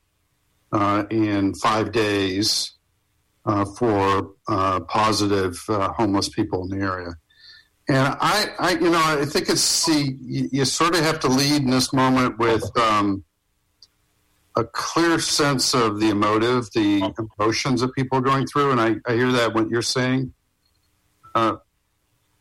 uh, 0.72 1.04
in 1.10 1.54
five 1.54 1.92
days 1.92 2.72
uh, 3.44 3.64
for 3.78 4.32
uh, 4.48 4.80
positive 4.80 5.62
uh, 5.68 5.92
homeless 5.92 6.28
people 6.30 6.64
in 6.64 6.78
the 6.78 6.84
area. 6.84 7.12
And 7.90 8.16
I, 8.20 8.46
I, 8.60 8.70
you 8.74 8.88
know, 8.88 9.02
I 9.02 9.24
think 9.24 9.48
it's 9.48 9.60
see, 9.60 10.16
you, 10.20 10.48
you 10.52 10.64
sort 10.64 10.94
of 10.94 11.00
have 11.00 11.18
to 11.20 11.28
lead 11.28 11.62
in 11.62 11.70
this 11.70 11.92
moment 11.92 12.38
with 12.38 12.62
um, 12.78 13.24
a 14.56 14.62
clear 14.62 15.18
sense 15.18 15.74
of 15.74 15.98
the 15.98 16.10
emotive, 16.10 16.70
the 16.72 17.12
emotions 17.40 17.80
that 17.80 17.92
people 17.94 18.18
are 18.18 18.20
going 18.20 18.46
through. 18.46 18.70
And 18.70 18.80
I, 18.80 18.94
I 19.10 19.14
hear 19.14 19.32
that 19.32 19.54
what 19.54 19.70
you're 19.70 19.82
saying 19.82 20.32
uh, 21.34 21.56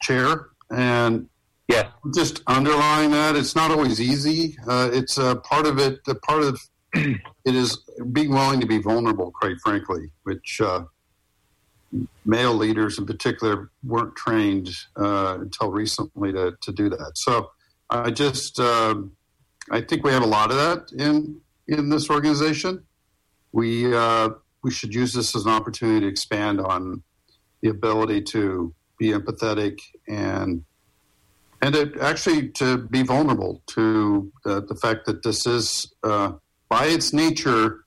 chair, 0.03 0.49
and 0.69 1.27
yeah, 1.67 1.89
just 2.13 2.43
underlying 2.45 3.09
that, 3.11 3.35
it's 3.35 3.55
not 3.55 3.71
always 3.71 3.99
easy. 3.99 4.55
Uh, 4.67 4.91
it's 4.93 5.17
a 5.17 5.37
part 5.37 5.65
of 5.65 5.79
it. 5.79 6.03
The 6.05 6.13
part 6.13 6.43
of 6.43 6.61
it 6.93 7.55
is 7.55 7.75
being 8.11 8.29
willing 8.29 8.59
to 8.59 8.67
be 8.67 8.77
vulnerable, 8.79 9.31
quite 9.31 9.59
frankly, 9.63 10.11
which 10.23 10.61
uh, 10.61 10.83
male 12.25 12.53
leaders 12.53 12.99
in 12.99 13.05
particular 13.05 13.69
weren't 13.83 14.15
trained 14.15 14.69
uh, 14.95 15.37
until 15.39 15.71
recently 15.71 16.31
to, 16.31 16.55
to 16.61 16.71
do 16.71 16.89
that. 16.89 17.11
So 17.15 17.51
I 17.89 18.11
just 18.11 18.59
um, 18.59 19.11
I 19.71 19.81
think 19.81 20.03
we 20.03 20.11
have 20.11 20.23
a 20.23 20.27
lot 20.27 20.51
of 20.51 20.57
that 20.57 20.91
in 20.91 21.41
in 21.67 21.89
this 21.89 22.09
organization. 22.09 22.83
We 23.51 23.93
uh, 23.93 24.29
we 24.63 24.71
should 24.71 24.93
use 24.93 25.13
this 25.13 25.35
as 25.35 25.45
an 25.45 25.51
opportunity 25.51 26.01
to 26.01 26.07
expand 26.07 26.59
on 26.59 27.03
the 27.61 27.69
ability 27.69 28.21
to 28.21 28.73
be 28.97 29.09
empathetic 29.09 29.79
and 30.07 30.63
and 31.61 31.75
it, 31.75 31.97
actually 31.99 32.49
to 32.49 32.77
be 32.77 33.03
vulnerable 33.03 33.61
to 33.67 34.31
the, 34.45 34.61
the 34.61 34.75
fact 34.75 35.05
that 35.05 35.23
this 35.23 35.45
is 35.45 35.93
uh, 36.03 36.33
by 36.69 36.85
its 36.85 37.11
nature 37.11 37.85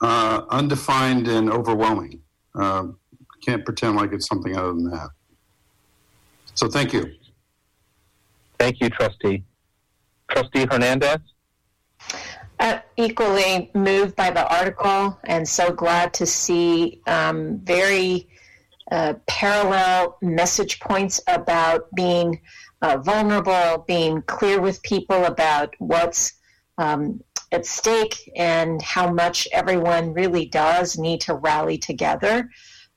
uh, 0.00 0.42
undefined 0.50 1.28
and 1.28 1.50
overwhelming. 1.50 2.20
Uh, 2.54 2.88
can't 3.44 3.64
pretend 3.64 3.96
like 3.96 4.12
it's 4.12 4.26
something 4.26 4.56
other 4.56 4.72
than 4.72 4.90
that. 4.90 5.10
So 6.54 6.68
thank 6.68 6.92
you. 6.92 7.14
Thank 8.58 8.80
you, 8.80 8.90
Trustee. 8.90 9.44
Trustee 10.30 10.66
Hernandez? 10.70 11.18
Uh, 12.60 12.78
equally 12.96 13.70
moved 13.74 14.14
by 14.14 14.30
the 14.30 14.46
article 14.54 15.18
and 15.24 15.46
so 15.48 15.72
glad 15.72 16.14
to 16.14 16.24
see 16.24 17.00
um, 17.06 17.58
very 17.58 18.28
uh, 18.92 19.14
parallel 19.26 20.16
message 20.22 20.78
points 20.78 21.20
about 21.26 21.88
being 21.96 22.40
uh, 22.82 22.98
vulnerable, 22.98 23.84
being 23.88 24.22
clear 24.22 24.60
with 24.60 24.82
people 24.82 25.24
about 25.24 25.74
what's 25.78 26.34
um, 26.78 27.22
at 27.50 27.66
stake 27.66 28.30
and 28.36 28.80
how 28.82 29.10
much 29.10 29.48
everyone 29.52 30.12
really 30.14 30.46
does 30.46 30.98
need 30.98 31.20
to 31.20 31.34
rally 31.34 31.78
together. 31.78 32.48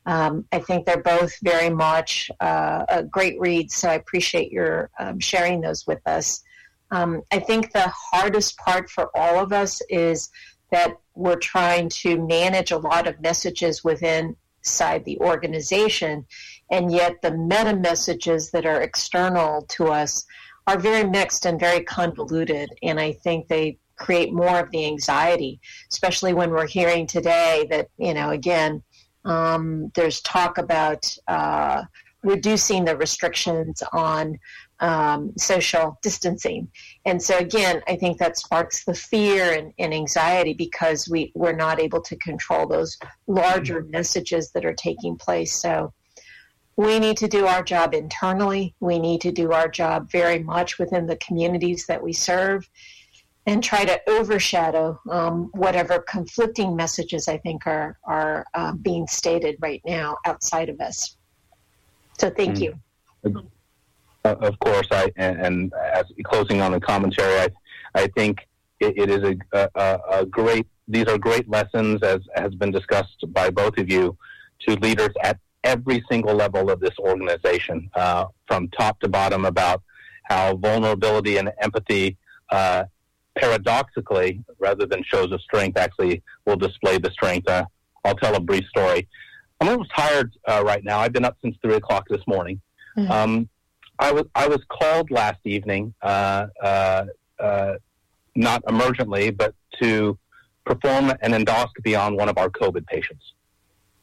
Um, 0.06 0.46
I 0.52 0.60
think 0.60 0.86
they're 0.86 1.02
both 1.02 1.34
very 1.42 1.70
much 1.70 2.30
uh, 2.40 2.86
a 2.88 3.04
great 3.04 3.40
read, 3.40 3.72
so 3.72 3.90
I 3.90 3.96
appreciate 3.96 4.52
your 4.52 4.90
um, 5.00 5.20
sharing 5.20 5.62
those 5.62 5.88
with 5.88 6.02
us. 6.06 6.44
Um, 6.92 7.24
I 7.32 7.40
think 7.40 7.72
the 7.72 7.92
hardest 8.12 8.58
part 8.58 8.90
for 8.90 9.10
all 9.18 9.40
of 9.40 9.52
us 9.52 9.82
is 9.90 10.30
that 10.72 10.98
we're 11.16 11.38
trying 11.38 11.90
to 11.90 12.18
manage 12.26 12.72
a 12.72 12.78
lot 12.78 13.08
of 13.08 13.22
messages 13.22 13.84
within 13.84 14.36
inside 14.60 15.06
the 15.06 15.20
organization, 15.20 16.26
and 16.72 16.92
yet 16.92 17.22
the 17.22 17.32
meta 17.32 17.76
messages 17.76 18.50
that 18.50 18.66
are 18.66 18.82
external 18.82 19.62
to 19.70 19.86
us 19.86 20.26
are 20.66 20.80
very 20.80 21.08
mixed 21.08 21.46
and 21.46 21.60
very 21.60 21.84
convoluted, 21.84 22.70
and 22.82 23.00
I 23.00 23.14
think 23.14 23.48
they 23.48 23.78
create 23.96 24.34
more 24.34 24.60
of 24.60 24.72
the 24.72 24.86
anxiety, 24.88 25.60
especially 25.92 26.34
when 26.34 26.50
we're 26.50 26.66
hearing 26.66 27.06
today 27.06 27.68
that, 27.70 27.90
you 27.98 28.14
know, 28.14 28.32
again, 28.32 28.82
um, 29.26 29.92
there's 29.96 30.22
talk 30.22 30.58
about 30.58 31.06
uh, 31.28 31.84
reducing 32.24 32.86
the 32.86 32.96
restrictions 32.98 33.84
on 33.92 34.40
um, 34.80 35.34
social 35.38 35.98
distancing. 36.02 36.68
And 37.06 37.22
so, 37.22 37.38
again, 37.38 37.82
I 37.88 37.96
think 37.96 38.18
that 38.18 38.38
sparks 38.38 38.84
the 38.84 38.94
fear 38.94 39.54
and, 39.54 39.74
and, 39.80 39.94
anxiety 39.94 40.54
because 40.54 41.08
we, 41.08 41.32
we're 41.34 41.56
not 41.56 41.80
able 41.80 42.02
to 42.02 42.16
control 42.18 42.68
those 42.68 42.98
larger 43.26 43.84
messages 43.84 44.52
that 44.52 44.66
are 44.66 44.74
taking 44.74 45.18
place. 45.18 45.56
So, 45.56 45.94
we 46.78 47.00
need 47.00 47.16
to 47.18 47.30
do 47.30 47.48
our 47.48 47.64
job 47.64 47.94
internally. 47.94 48.76
We 48.82 49.00
need 49.00 49.22
to 49.22 49.32
do 49.32 49.54
our 49.54 49.70
job 49.70 50.12
very 50.12 50.40
much 50.40 50.78
within 50.78 51.06
the 51.06 51.16
communities 51.18 51.86
that 51.88 52.04
we 52.04 52.12
serve 52.12 52.70
and 53.48 53.64
try 53.64 53.86
to 53.86 54.00
overshadow 54.10 55.00
um, 55.10 55.50
whatever 55.54 56.00
conflicting 56.00 56.76
messages 56.76 57.28
I 57.28 57.38
think 57.38 57.68
are, 57.68 57.98
are 58.04 58.46
uh, 58.54 58.74
being 58.74 59.08
stated 59.08 59.58
right 59.60 59.82
now 59.86 60.18
outside 60.26 60.70
of 60.70 60.80
us. 60.82 61.16
So, 62.18 62.30
thank 62.30 62.58
mm. 62.58 62.62
you. 62.62 63.46
Of 64.24 64.58
course, 64.60 64.88
I 64.92 65.12
and, 65.18 65.40
and, 65.40 65.74
as 65.94 66.06
closing 66.24 66.62
on 66.62 66.72
the 66.72 66.80
commentary, 66.80 67.40
I, 67.40 67.48
I 67.94 68.08
think 68.08 68.40
it, 68.80 68.98
it 68.98 69.10
is 69.12 69.38
a, 69.54 69.70
a, 69.76 70.00
a, 70.12 70.26
great. 70.26 70.66
These 70.88 71.06
are 71.06 71.18
great 71.18 71.48
lessons, 71.48 72.02
as 72.02 72.22
has 72.36 72.56
been 72.56 72.72
discussed 72.72 73.24
by 73.30 73.52
both 73.52 73.78
of 73.78 73.92
you, 73.92 74.18
to 74.62 74.76
leaders 74.78 75.12
at 75.22 75.38
every 75.64 76.04
single 76.10 76.34
level 76.34 76.72
of 76.72 76.80
this 76.80 76.98
organization, 77.00 77.90
uh, 77.94 78.26
from 78.48 78.68
top 78.70 79.00
to 79.02 79.08
bottom, 79.08 79.46
about 79.46 79.84
how 80.24 80.56
vulnerability 80.56 81.38
and 81.38 81.52
empathy, 81.62 82.18
uh, 82.50 82.86
paradoxically, 83.38 84.44
rather 84.60 84.86
than 84.86 85.04
shows 85.04 85.32
of 85.32 85.42
strength, 85.42 85.78
actually 85.78 86.24
will 86.46 86.56
display 86.56 86.98
the 86.98 87.12
strength. 87.12 87.50
Uh, 87.50 87.66
I'll 88.04 88.16
tell 88.16 88.36
a 88.36 88.40
brief 88.40 88.66
story. 88.68 89.08
I'm 89.60 89.68
a 89.68 89.72
little 89.72 89.86
tired 89.86 90.34
uh, 90.48 90.64
right 90.66 90.84
now. 90.84 91.00
I've 91.00 91.14
been 91.14 91.26
up 91.26 91.38
since 91.42 91.56
three 91.62 91.76
o'clock 91.76 92.06
this 92.10 92.22
morning. 92.28 92.62
Mm-hmm. 92.98 93.12
Um, 93.12 93.50
I 94.00 94.12
was 94.12 94.26
I 94.36 94.48
was 94.48 94.62
called 94.70 95.12
last 95.12 95.40
evening, 95.46 95.94
uh, 96.02 96.48
uh, 96.62 97.06
uh, 97.40 97.74
not 98.36 98.64
emergently, 98.66 99.36
but 99.36 99.56
to 99.82 100.18
perform 100.66 101.12
an 101.22 101.32
endoscopy 101.32 101.98
on 102.00 102.18
one 102.18 102.28
of 102.28 102.38
our 102.38 102.50
COVID 102.50 102.86
patients. 102.88 103.24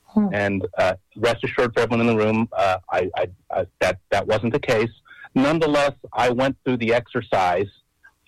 Hmm. 0.07 0.29
And 0.33 0.67
uh, 0.79 0.95
rest 1.17 1.43
assured, 1.43 1.73
for 1.75 1.81
everyone 1.81 2.07
in 2.07 2.07
the 2.07 2.25
room, 2.25 2.49
uh, 2.53 2.79
I, 2.91 3.11
I, 3.17 3.29
I, 3.51 3.67
that 3.81 3.99
that 4.11 4.27
wasn't 4.27 4.53
the 4.53 4.61
case. 4.61 4.91
Nonetheless, 5.35 5.93
I 6.13 6.31
went 6.31 6.57
through 6.65 6.79
the 6.79 6.93
exercise 6.93 7.69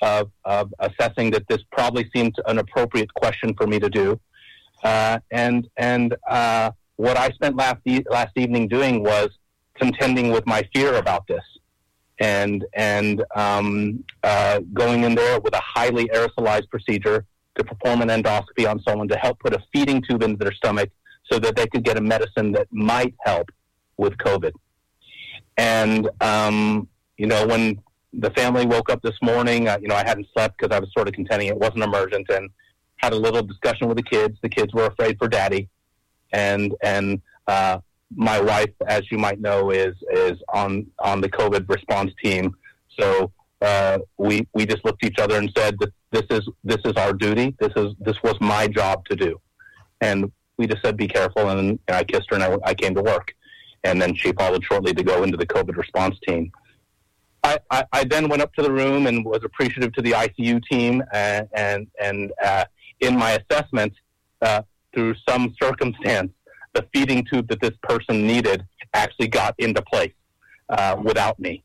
of, 0.03 0.31
of 0.45 0.73
assessing 0.79 1.31
that 1.33 1.47
this 1.49 1.63
probably 1.73 2.11
seemed 2.15 2.35
an 2.47 2.59
appropriate 2.59 3.13
question 3.15 3.55
for 3.55 3.67
me 3.67 3.79
to 3.79 3.89
do, 3.89 4.21
uh, 4.83 5.19
and 5.31 5.69
and 5.77 6.15
what 6.97 7.17
I 7.17 7.31
spent 7.31 7.57
last 7.57 7.81
e- 7.85 8.05
last 8.11 8.33
evening 8.37 8.69
doing 8.69 9.03
was 9.03 9.31
contending 9.75 10.31
with 10.31 10.47
my 10.47 10.63
fear 10.73 10.95
about 10.95 11.27
this 11.27 11.43
and 12.21 12.65
and 12.75 13.25
um, 13.35 14.05
uh, 14.23 14.61
going 14.73 15.05
in 15.05 15.15
there 15.15 15.41
with 15.41 15.55
a 15.55 15.61
highly 15.63 16.07
aerosolized 16.09 16.71
procedure 16.71 17.25
to 17.57 17.65
perform 17.65 18.03
an 18.03 18.09
endoscopy 18.09 18.69
on 18.69 18.81
someone 18.83 19.09
to 19.09 19.17
help 19.17 19.39
put 19.41 19.55
a 19.55 19.63
feeding 19.73 20.03
tube 20.03 20.23
into 20.23 20.37
their 20.37 20.53
stomach 20.53 20.91
so 21.31 21.39
that 21.39 21.57
they 21.57 21.67
could 21.67 21.85
get 21.85 21.97
a 21.97 22.01
medicine 22.01 22.53
that 22.53 22.67
might 22.71 23.15
help 23.25 23.49
with 23.97 24.17
COVID. 24.19 24.53
And 25.57 26.09
um, 26.21 26.89
you 27.17 27.27
know 27.27 27.47
when 27.47 27.81
the 28.19 28.31
family 28.31 28.67
woke 28.67 28.91
up 28.91 29.03
this 29.03 29.17
morning. 29.23 29.69
Uh, 29.69 29.79
you 29.81 29.89
know, 29.89 29.95
I 29.95 30.05
hadn't 30.07 30.29
slept 30.33 30.59
because 30.59 30.75
I 30.75 30.81
was 30.81 30.93
sort 30.93 31.09
of 31.09 31.15
contending 31.15 31.49
it 31.49 31.57
wasn't 31.57 31.83
emergent, 31.83 32.29
and 32.31 32.51
had 32.97 33.13
a 33.13 33.17
little 33.17 33.43
discussion 33.43 33.89
with 33.89 33.97
the 33.97 34.03
kids. 34.03 34.39
The 34.43 34.49
kids 34.49 34.73
were 34.73 34.87
afraid 34.87 35.19
for 35.19 35.29
daddy, 35.29 35.69
and 36.33 36.75
and 36.83 37.21
uh, 37.47 37.79
my 38.15 38.41
wife, 38.41 38.71
as 38.87 39.11
you 39.11 39.19
might 39.19 39.41
know, 39.41 39.71
is 39.71 39.95
is 40.13 40.39
on 40.53 40.87
on 40.99 41.21
the 41.21 41.29
COVID 41.29 41.69
response 41.69 42.13
team. 42.23 42.55
So 42.99 43.33
uh, 43.61 43.99
we 44.19 44.47
we 44.55 44.67
just 44.67 44.85
looked 44.85 45.05
at 45.05 45.13
each 45.13 45.19
other 45.19 45.37
and 45.37 45.51
said 45.57 45.77
this 46.11 46.25
is 46.31 46.49
this 46.63 46.81
is 46.85 46.93
our 46.93 47.13
duty. 47.13 47.55
This 47.59 47.73
is 47.77 47.95
this 48.01 48.23
was 48.23 48.37
my 48.41 48.69
job 48.69 49.05
to 49.07 49.17
do, 49.17 49.41
and 50.01 50.31
we 50.57 50.67
just 50.67 50.83
said 50.83 50.97
be 50.97 51.09
careful. 51.09 51.49
And 51.49 51.79
I 51.89 52.05
kissed 52.05 52.31
her 52.31 52.37
and 52.37 52.45
I, 52.45 52.57
I 52.65 52.75
came 52.75 52.95
to 52.95 53.03
work, 53.03 53.35
and 53.83 54.01
then 54.01 54.15
she 54.15 54.33
followed 54.33 54.65
shortly 54.65 54.95
to 54.95 55.03
go 55.03 55.23
into 55.23 55.37
the 55.37 55.47
COVID 55.47 55.77
response 55.77 56.17
team. 56.27 56.53
I, 57.45 57.59
I, 57.71 57.85
I 57.93 58.05
then 58.05 58.29
went 58.29 58.41
up 58.41 58.55
to 58.55 58.63
the 58.63 58.73
room 58.73 59.07
and 59.07 59.25
was 59.25 59.45
appreciative 59.45 59.93
to 59.93 60.03
the 60.03 60.13
ICU 60.13 60.63
team 60.65 61.03
and 61.13 61.47
and, 61.53 61.87
and 62.01 62.33
uh, 62.43 62.65
in 63.01 63.17
my 63.17 63.33
assessment, 63.33 63.93
uh, 64.41 64.63
through 64.95 65.15
some 65.29 65.55
circumstance, 65.61 66.33
the 66.73 66.87
feeding 66.93 67.25
tube 67.31 67.49
that 67.49 67.61
this 67.61 67.77
person 67.83 68.27
needed 68.27 68.65
actually 68.95 69.29
got 69.29 69.55
into 69.59 69.83
place 69.83 70.15
uh, 70.71 70.97
without 71.03 71.39
me. 71.39 71.63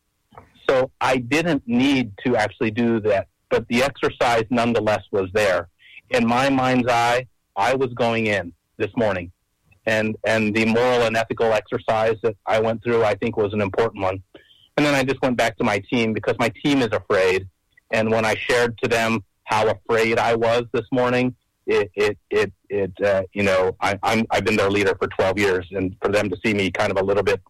So 0.69 0.91
I 0.99 1.17
didn't 1.17 1.63
need 1.65 2.11
to 2.25 2.35
actually 2.35 2.71
do 2.71 2.99
that, 3.01 3.27
but 3.49 3.67
the 3.69 3.83
exercise 3.83 4.43
nonetheless 4.49 5.03
was 5.11 5.29
there. 5.33 5.69
In 6.09 6.27
my 6.27 6.49
mind's 6.49 6.87
eye, 6.87 7.27
I 7.55 7.75
was 7.75 7.93
going 7.93 8.27
in 8.27 8.53
this 8.77 8.91
morning, 8.95 9.31
and 9.85 10.15
and 10.25 10.53
the 10.53 10.65
moral 10.65 11.03
and 11.03 11.15
ethical 11.15 11.53
exercise 11.53 12.15
that 12.23 12.35
I 12.45 12.59
went 12.59 12.83
through, 12.83 13.03
I 13.03 13.15
think, 13.15 13.37
was 13.37 13.53
an 13.53 13.61
important 13.61 14.03
one. 14.03 14.21
And 14.79 14.85
then 14.85 14.95
I 14.95 15.03
just 15.03 15.21
went 15.21 15.35
back 15.35 15.57
to 15.57 15.65
my 15.65 15.79
team 15.79 16.13
because 16.13 16.35
my 16.39 16.47
team 16.63 16.81
is 16.81 16.87
afraid, 16.93 17.49
and 17.91 18.09
when 18.09 18.23
I 18.23 18.35
shared 18.35 18.77
to 18.77 18.87
them 18.87 19.25
how 19.43 19.67
afraid 19.67 20.17
I 20.17 20.35
was 20.35 20.63
this 20.71 20.85
morning, 20.89 21.35
it 21.67 21.91
it 21.95 22.17
it, 22.29 22.53
it 22.69 22.93
uh, 23.03 23.23
you 23.33 23.43
know 23.43 23.75
I, 23.81 23.99
I'm 24.03 24.25
I've 24.31 24.45
been 24.45 24.55
their 24.55 24.69
leader 24.69 24.95
for 24.97 25.09
12 25.09 25.37
years, 25.37 25.67
and 25.71 25.97
for 26.01 26.09
them 26.09 26.29
to 26.29 26.37
see 26.45 26.53
me 26.53 26.71
kind 26.71 26.91
of 26.91 26.97
a 26.97 27.03
little 27.03 27.23
bit 27.23 27.41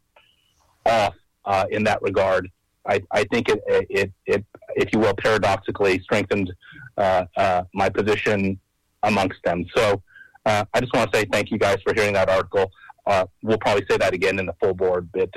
off 0.87 1.13
uh, 1.45 1.65
in 1.69 1.83
that 1.83 2.01
regard, 2.01 2.49
I, 2.87 2.99
I 3.11 3.25
think 3.25 3.47
it, 3.47 3.61
it 3.67 4.11
it 4.25 4.43
if 4.75 4.91
you 4.91 4.97
will 4.97 5.13
paradoxically 5.13 5.99
strengthened 5.99 6.51
uh, 6.97 7.25
uh 7.37 7.63
my 7.75 7.89
position 7.89 8.59
amongst 9.03 9.37
them. 9.43 9.67
So 9.75 10.01
uh, 10.47 10.65
I 10.73 10.81
just 10.81 10.95
want 10.95 11.11
to 11.11 11.19
say 11.19 11.25
thank 11.31 11.51
you 11.51 11.59
guys 11.59 11.77
for 11.85 11.93
hearing 11.93 12.13
that 12.13 12.27
article. 12.27 12.71
Uh, 13.05 13.27
we'll 13.43 13.59
probably 13.59 13.85
say 13.87 13.97
that 13.97 14.15
again 14.15 14.39
in 14.39 14.47
the 14.47 14.55
full 14.59 14.73
board, 14.73 15.09
but 15.13 15.29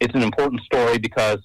it's 0.00 0.14
an 0.14 0.22
important 0.22 0.62
story 0.62 0.98
because. 0.98 1.38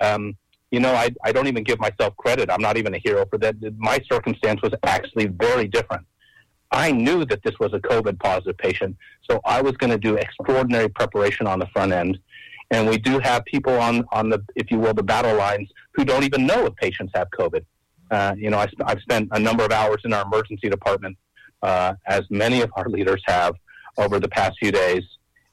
Um, 0.00 0.36
you 0.72 0.80
know, 0.80 0.94
I, 0.94 1.10
I 1.22 1.32
don't 1.32 1.48
even 1.48 1.64
give 1.64 1.78
myself 1.78 2.16
credit. 2.16 2.50
I'm 2.50 2.62
not 2.62 2.78
even 2.78 2.94
a 2.94 2.98
hero 2.98 3.26
for 3.30 3.36
that. 3.38 3.56
My 3.76 4.00
circumstance 4.10 4.62
was 4.62 4.72
actually 4.84 5.26
very 5.26 5.68
different. 5.68 6.06
I 6.72 6.90
knew 6.90 7.26
that 7.26 7.42
this 7.44 7.52
was 7.60 7.74
a 7.74 7.78
COVID 7.78 8.18
positive 8.18 8.56
patient, 8.56 8.96
so 9.30 9.40
I 9.44 9.60
was 9.60 9.76
going 9.76 9.90
to 9.90 9.98
do 9.98 10.16
extraordinary 10.16 10.88
preparation 10.88 11.46
on 11.46 11.58
the 11.58 11.66
front 11.66 11.92
end. 11.92 12.18
And 12.70 12.88
we 12.88 12.96
do 12.96 13.18
have 13.18 13.44
people 13.44 13.78
on, 13.78 14.06
on 14.12 14.30
the, 14.30 14.42
if 14.56 14.70
you 14.70 14.78
will, 14.78 14.94
the 14.94 15.02
battle 15.02 15.36
lines 15.36 15.68
who 15.92 16.06
don't 16.06 16.24
even 16.24 16.46
know 16.46 16.64
if 16.64 16.74
patients 16.76 17.12
have 17.14 17.28
COVID. 17.38 17.66
Uh, 18.10 18.34
you 18.38 18.48
know, 18.48 18.58
I, 18.58 18.68
have 18.88 19.00
spent 19.00 19.28
a 19.32 19.38
number 19.38 19.62
of 19.62 19.72
hours 19.72 20.00
in 20.04 20.14
our 20.14 20.22
emergency 20.22 20.70
department, 20.70 21.18
uh, 21.62 21.92
as 22.06 22.22
many 22.30 22.62
of 22.62 22.70
our 22.76 22.88
leaders 22.88 23.22
have 23.26 23.54
over 23.98 24.18
the 24.18 24.28
past 24.28 24.56
few 24.58 24.72
days. 24.72 25.02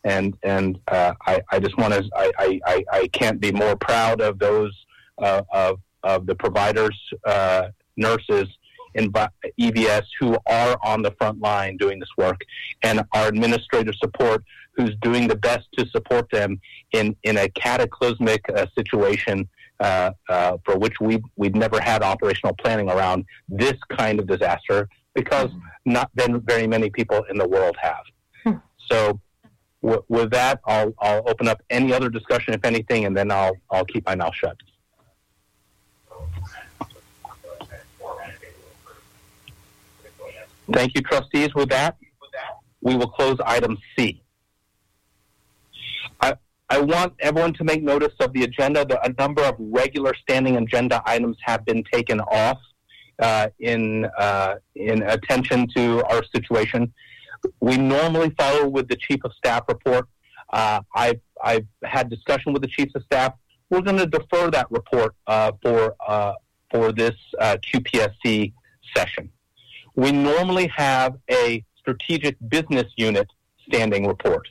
And, 0.03 0.37
and 0.43 0.79
uh, 0.87 1.13
I, 1.25 1.41
I 1.51 1.59
just 1.59 1.77
want 1.77 1.93
to, 1.93 2.09
I, 2.15 2.59
I, 2.65 2.83
I 2.91 3.07
can't 3.07 3.39
be 3.39 3.51
more 3.51 3.75
proud 3.75 4.21
of 4.21 4.39
those 4.39 4.73
uh, 5.17 5.41
of, 5.51 5.79
of 6.03 6.25
the 6.25 6.35
providers, 6.35 6.97
uh, 7.25 7.67
nurses 7.97 8.47
in 8.95 9.11
EVS 9.11 10.03
who 10.19 10.37
are 10.47 10.77
on 10.83 11.01
the 11.01 11.11
front 11.11 11.39
line 11.39 11.77
doing 11.77 11.99
this 11.99 12.09
work, 12.17 12.41
and 12.81 13.03
our 13.13 13.27
administrative 13.27 13.95
support 13.95 14.43
who's 14.73 14.95
doing 15.01 15.27
the 15.27 15.35
best 15.35 15.67
to 15.77 15.85
support 15.89 16.29
them 16.31 16.59
in, 16.93 17.15
in 17.23 17.37
a 17.37 17.49
cataclysmic 17.49 18.41
uh, 18.49 18.65
situation 18.77 19.47
uh, 19.79 20.11
uh, 20.27 20.57
for 20.65 20.77
which 20.77 20.99
we 20.99 21.21
we've 21.37 21.55
never 21.55 21.79
had 21.79 22.03
operational 22.03 22.53
planning 22.55 22.89
around 22.89 23.23
this 23.47 23.75
kind 23.97 24.19
of 24.19 24.27
disaster 24.27 24.89
because 25.15 25.49
not 25.85 26.13
been 26.15 26.41
very 26.41 26.67
many 26.67 26.89
people 26.89 27.23
in 27.29 27.37
the 27.37 27.47
world 27.47 27.77
have. 27.81 28.03
Hmm. 28.43 28.53
So. 28.89 29.19
W- 29.81 30.03
with 30.09 30.31
that, 30.31 30.59
I'll, 30.65 30.93
I'll 30.99 31.23
open 31.27 31.47
up 31.47 31.61
any 31.69 31.93
other 31.93 32.09
discussion, 32.09 32.53
if 32.53 32.65
anything, 32.65 33.05
and 33.05 33.15
then 33.15 33.31
I'll, 33.31 33.55
I'll 33.71 33.85
keep 33.85 34.05
my 34.05 34.15
mouth 34.15 34.35
shut. 34.35 34.57
Thank 40.71 40.93
you, 40.95 41.01
trustees. 41.01 41.55
With 41.55 41.69
that, 41.69 41.97
we 42.81 42.95
will 42.95 43.07
close 43.09 43.37
item 43.45 43.77
C. 43.97 44.21
I, 46.21 46.35
I 46.69 46.79
want 46.79 47.13
everyone 47.19 47.53
to 47.53 47.63
make 47.63 47.81
notice 47.81 48.13
of 48.19 48.33
the 48.33 48.43
agenda. 48.43 48.85
The, 48.85 49.03
a 49.03 49.13
number 49.17 49.41
of 49.41 49.55
regular 49.57 50.13
standing 50.21 50.57
agenda 50.57 51.01
items 51.05 51.37
have 51.41 51.65
been 51.65 51.83
taken 51.91 52.19
off 52.19 52.59
uh, 53.17 53.47
in, 53.59 54.05
uh, 54.17 54.55
in 54.75 55.01
attention 55.01 55.67
to 55.75 56.03
our 56.05 56.23
situation. 56.35 56.93
We 57.59 57.77
normally 57.77 58.33
follow 58.37 58.67
with 58.67 58.87
the 58.87 58.95
Chief 58.95 59.19
of 59.23 59.33
Staff 59.33 59.63
report. 59.67 60.07
Uh, 60.51 60.81
I've, 60.95 61.19
I've 61.43 61.67
had 61.83 62.09
discussion 62.09 62.53
with 62.53 62.61
the 62.61 62.67
Chiefs 62.67 62.93
of 62.95 63.03
Staff. 63.03 63.33
We're 63.69 63.81
going 63.81 63.97
to 63.97 64.07
defer 64.07 64.49
that 64.51 64.67
report 64.71 65.15
uh, 65.27 65.51
for, 65.61 65.95
uh, 66.07 66.33
for 66.71 66.91
this 66.91 67.15
uh, 67.39 67.57
QPSC 67.61 68.53
session 68.95 69.29
we 69.99 70.13
normally 70.13 70.67
have 70.67 71.17
a 71.29 71.63
strategic 71.77 72.37
business 72.47 72.85
unit 72.95 73.27
standing 73.67 74.07
report. 74.07 74.47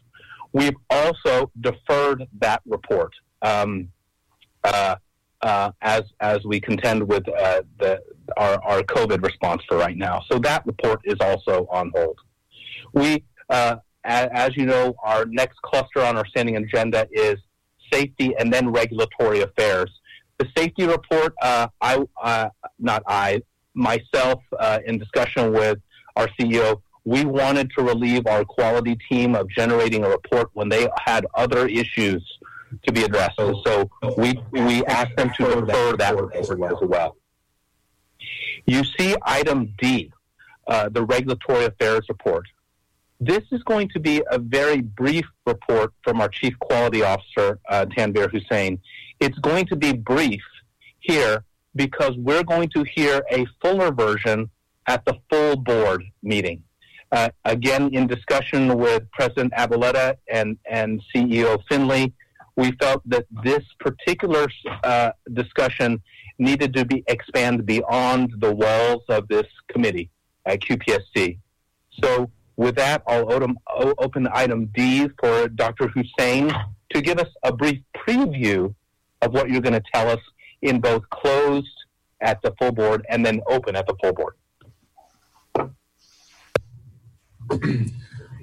We've 0.52 0.76
also 0.90 1.50
deferred 1.60 2.26
that 2.40 2.60
report 2.66 3.14
um, 3.40 3.88
uh, 4.62 4.96
uh, 5.40 5.70
as 5.80 6.02
as 6.20 6.44
we 6.44 6.60
contend 6.60 7.08
with 7.08 7.26
uh, 7.28 7.62
the 7.78 8.02
our, 8.36 8.62
our 8.62 8.82
COVID 8.82 9.22
response 9.22 9.62
for 9.66 9.78
right 9.78 9.96
now. 9.96 10.22
So 10.30 10.38
that 10.40 10.66
report 10.66 11.00
is 11.04 11.16
also 11.20 11.66
on 11.70 11.92
hold. 11.94 12.18
We, 12.92 13.24
uh, 13.48 13.76
as 14.04 14.56
you 14.56 14.66
know, 14.66 14.94
our 15.02 15.24
next 15.26 15.60
cluster 15.62 16.00
on 16.00 16.16
our 16.16 16.26
standing 16.26 16.56
agenda 16.56 17.06
is 17.10 17.36
safety 17.92 18.34
and 18.38 18.52
then 18.52 18.70
regulatory 18.70 19.42
affairs. 19.42 19.90
The 20.38 20.46
safety 20.56 20.86
report, 20.86 21.34
uh, 21.42 21.68
I 21.80 22.04
uh, 22.22 22.48
not 22.78 23.02
I, 23.06 23.42
myself, 23.74 24.42
uh, 24.58 24.78
in 24.86 24.98
discussion 24.98 25.52
with 25.52 25.78
our 26.16 26.28
CEO, 26.38 26.80
we 27.04 27.24
wanted 27.24 27.70
to 27.76 27.82
relieve 27.82 28.26
our 28.26 28.44
quality 28.44 28.96
team 29.08 29.34
of 29.34 29.48
generating 29.48 30.04
a 30.04 30.08
report 30.08 30.50
when 30.52 30.68
they 30.68 30.88
had 31.04 31.26
other 31.34 31.66
issues 31.66 32.22
to 32.86 32.92
be 32.92 33.02
addressed. 33.04 33.36
So 33.36 33.90
we 34.16 34.38
we 34.52 34.84
asked 34.84 35.16
them 35.16 35.30
to 35.38 35.60
defer 35.60 35.96
that 35.96 36.16
report 36.16 36.72
as 36.72 36.78
well. 36.82 37.16
You 38.66 38.84
see 38.84 39.16
item 39.22 39.72
D, 39.78 40.12
uh, 40.66 40.90
the 40.90 41.02
regulatory 41.04 41.64
affairs 41.64 42.04
report. 42.08 42.46
This 43.20 43.42
is 43.50 43.62
going 43.64 43.88
to 43.90 44.00
be 44.00 44.22
a 44.30 44.38
very 44.38 44.80
brief 44.80 45.24
report 45.44 45.92
from 46.04 46.20
our 46.20 46.28
Chief 46.28 46.56
Quality 46.60 47.02
Officer, 47.02 47.58
uh, 47.68 47.84
Tanvir 47.86 48.30
Hussain. 48.30 48.78
It's 49.18 49.38
going 49.40 49.66
to 49.66 49.76
be 49.76 49.92
brief 49.92 50.42
here 51.00 51.44
because 51.74 52.16
we're 52.16 52.44
going 52.44 52.68
to 52.70 52.84
hear 52.84 53.24
a 53.32 53.44
fuller 53.60 53.90
version 53.90 54.48
at 54.86 55.04
the 55.04 55.18
full 55.28 55.56
board 55.56 56.04
meeting. 56.22 56.62
Uh, 57.10 57.30
again, 57.44 57.92
in 57.92 58.06
discussion 58.06 58.78
with 58.78 59.10
President 59.10 59.52
Aboelata 59.54 60.14
and, 60.30 60.56
and 60.70 61.02
CEO 61.12 61.60
Finley, 61.68 62.12
we 62.54 62.70
felt 62.72 63.02
that 63.06 63.26
this 63.42 63.64
particular 63.80 64.46
uh, 64.84 65.10
discussion 65.32 66.00
needed 66.38 66.72
to 66.74 66.84
be 66.84 67.02
expanded 67.08 67.66
beyond 67.66 68.32
the 68.38 68.54
walls 68.54 69.02
of 69.08 69.26
this 69.26 69.46
committee 69.68 70.08
at 70.46 70.60
QPSC. 70.60 71.38
So, 72.02 72.30
with 72.58 72.74
that, 72.74 73.02
I'll 73.06 73.32
open, 73.98 74.28
item 74.32 74.66
D 74.74 75.08
for 75.20 75.48
Dr. 75.48 75.88
Hussain 75.88 76.52
to 76.92 77.00
give 77.00 77.18
us 77.18 77.28
a 77.44 77.52
brief 77.52 77.80
preview 77.96 78.74
of 79.22 79.32
what 79.32 79.48
you're 79.48 79.62
going 79.62 79.80
to 79.80 79.82
tell 79.94 80.08
us 80.08 80.18
in 80.60 80.80
both 80.80 81.08
closed 81.10 81.68
at 82.20 82.42
the 82.42 82.52
full 82.58 82.72
board 82.72 83.06
and 83.08 83.24
then 83.24 83.40
open 83.48 83.76
at 83.76 83.86
the 83.86 83.94
full 84.02 84.12
board. 84.12 84.34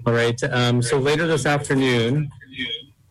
All 0.08 0.13
right. 0.13 0.41
Um, 0.43 0.82
so 0.82 0.97
later 0.97 1.28
this 1.28 1.45
afternoon, 1.45 2.30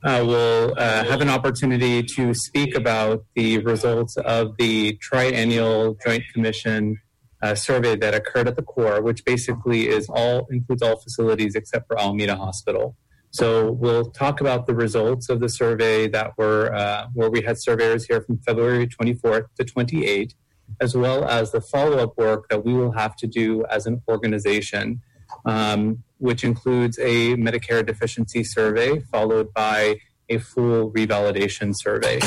uh, 0.03 0.25
we'll 0.27 0.75
uh, 0.79 1.05
have 1.05 1.21
an 1.21 1.29
opportunity 1.29 2.03
to 2.03 2.33
speak 2.33 2.75
about 2.75 3.27
the 3.35 3.59
results 3.59 4.17
of 4.17 4.57
the 4.57 4.95
triennial 5.03 5.99
Joint 6.03 6.25
Commission 6.33 6.99
uh, 7.45 7.55
survey 7.55 7.95
that 7.95 8.15
occurred 8.15 8.49
at 8.49 8.57
the 8.57 8.63
core, 8.63 9.03
which 9.03 9.23
basically 9.25 9.89
is 9.89 10.09
all 10.09 10.47
includes 10.51 10.83
all 10.83 10.97
facilities 10.97 11.55
except 11.55 11.87
for 11.87 12.01
Alameda 12.01 12.37
Hospital. 12.37 12.97
So 13.33 13.71
we'll 13.73 14.11
talk 14.11 14.41
about 14.41 14.67
the 14.67 14.75
results 14.75 15.29
of 15.29 15.41
the 15.41 15.51
survey 15.51 16.09
that 16.09 16.39
were 16.39 16.75
uh, 16.75 17.09
where 17.13 17.31
we 17.31 17.43
had 17.43 17.59
surveyors 17.59 18.07
here 18.07 18.23
from 18.23 18.39
February 18.39 18.87
24th 18.87 19.47
to 19.59 19.65
28, 19.65 20.35
as 20.81 20.97
well 20.97 21.27
as 21.27 21.53
the 21.53 21.61
follow-up 21.61 22.17
work 22.17 22.49
that 22.49 22.65
we 22.65 22.73
will 22.73 22.93
have 22.93 23.15
to 23.17 23.27
do 23.27 23.65
as 23.67 23.87
an 23.87 24.01
organization, 24.09 25.03
um, 25.45 26.03
which 26.17 26.45
includes 26.45 26.99
a 26.99 27.35
Medicare 27.37 27.85
deficiency 27.85 28.43
survey 28.43 29.01
followed 29.01 29.53
by 29.53 29.97
a 30.31 30.39
full 30.39 30.91
revalidation 30.93 31.75
survey. 31.77 32.21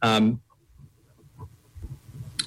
Um, 0.00 0.40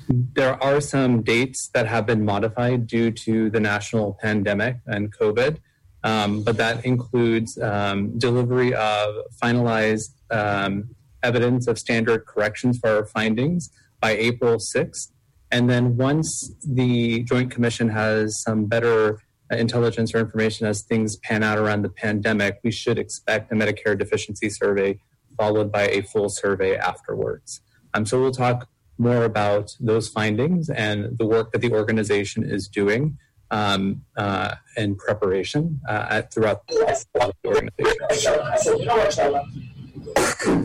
there 0.08 0.62
are 0.64 0.82
some 0.82 1.24
dates 1.24 1.70
that 1.74 1.88
have 1.88 2.06
been 2.06 2.24
modified 2.24 2.88
due 2.88 3.12
to 3.12 3.50
the 3.50 3.60
national 3.60 4.18
pandemic 4.22 4.78
and 4.86 5.16
COVID, 5.16 5.58
um, 6.04 6.44
but 6.44 6.58
that 6.58 6.86
includes 6.86 7.58
um, 7.60 8.18
delivery 8.18 8.74
of 8.74 9.16
finalized 9.42 10.12
um, 10.32 10.96
evidence 11.24 11.68
of 11.68 11.80
standard 11.80 12.26
corrections 12.26 12.78
for 12.78 12.90
our 12.90 13.06
findings 13.06 13.70
by 14.00 14.12
April 14.12 14.58
6th. 14.58 15.12
And 15.52 15.70
then 15.70 15.98
once 15.98 16.54
the 16.68 17.24
Joint 17.24 17.50
Commission 17.52 17.90
has 17.90 18.42
some 18.44 18.66
better 18.66 19.22
intelligence 19.52 20.14
or 20.14 20.20
information 20.20 20.68
as 20.68 20.82
things 20.82 21.18
pan 21.18 21.44
out 21.44 21.58
around 21.58 21.84
the 21.84 21.90
pandemic, 21.90 22.60
we 22.64 22.72
should 22.72 23.00
expect 23.00 23.52
a 23.52 23.56
Medicare 23.56 23.98
deficiency 23.98 24.50
survey 24.50 25.00
followed 25.38 25.72
by 25.72 25.88
a 25.88 26.02
full 26.02 26.30
survey 26.30 26.76
afterwards. 26.76 27.62
Um, 27.94 28.06
so 28.06 28.22
we'll 28.22 28.32
talk 28.32 28.68
more 28.98 29.24
about 29.24 29.76
those 29.80 30.08
findings 30.08 30.70
and 30.70 31.18
the 31.18 31.26
work 31.26 31.52
that 31.52 31.62
the 31.62 31.72
organization 31.72 32.44
is 32.44 32.68
doing 32.68 33.18
um, 33.52 34.04
uh, 34.18 34.56
in 34.78 34.96
preparation 34.96 35.80
uh, 35.88 36.22
throughout 36.24 36.66
the 36.68 36.98
organization. 37.46 38.34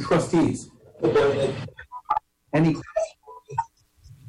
Trustees, 0.01 0.71
any? 2.53 2.77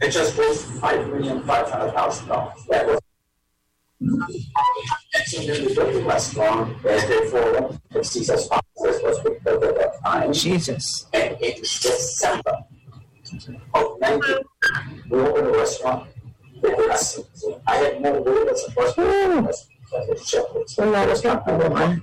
It 0.01 0.09
just 0.09 0.37
was 0.37 0.63
five 0.79 1.07
million 1.07 1.43
five 1.43 1.69
hundred 1.69 1.91
thousand 1.93 2.27
dollars. 2.27 2.59
That 2.69 2.87
was. 2.87 2.99
And 4.03 5.47
then 5.47 5.65
we 5.65 5.75
built 5.75 5.93
the 5.93 6.01
restaurant, 6.01 6.85
as 6.85 7.07
they 7.07 7.27
for 7.29 7.79
the 7.91 8.03
Caesar's 8.03 8.49
This 8.81 9.01
was 9.03 9.23
we 9.23 9.37
built 9.43 9.63
at 9.63 9.75
that 9.75 10.03
time. 10.03 10.33
Jesus. 10.33 11.05
And 11.13 11.39
in 11.39 11.61
December 11.61 12.63
of 13.73 13.99
19, 14.01 14.37
we 15.09 15.19
opened 15.19 15.47
a 15.47 15.51
restaurant. 15.51 16.09
I 17.67 17.75
had 17.75 18.01
more 18.01 18.21
waiters 18.21 18.63
and 18.65 18.73
first 18.73 18.97
that 20.91 21.07
was 21.07 21.23
not 21.23 21.45
the. 21.45 22.01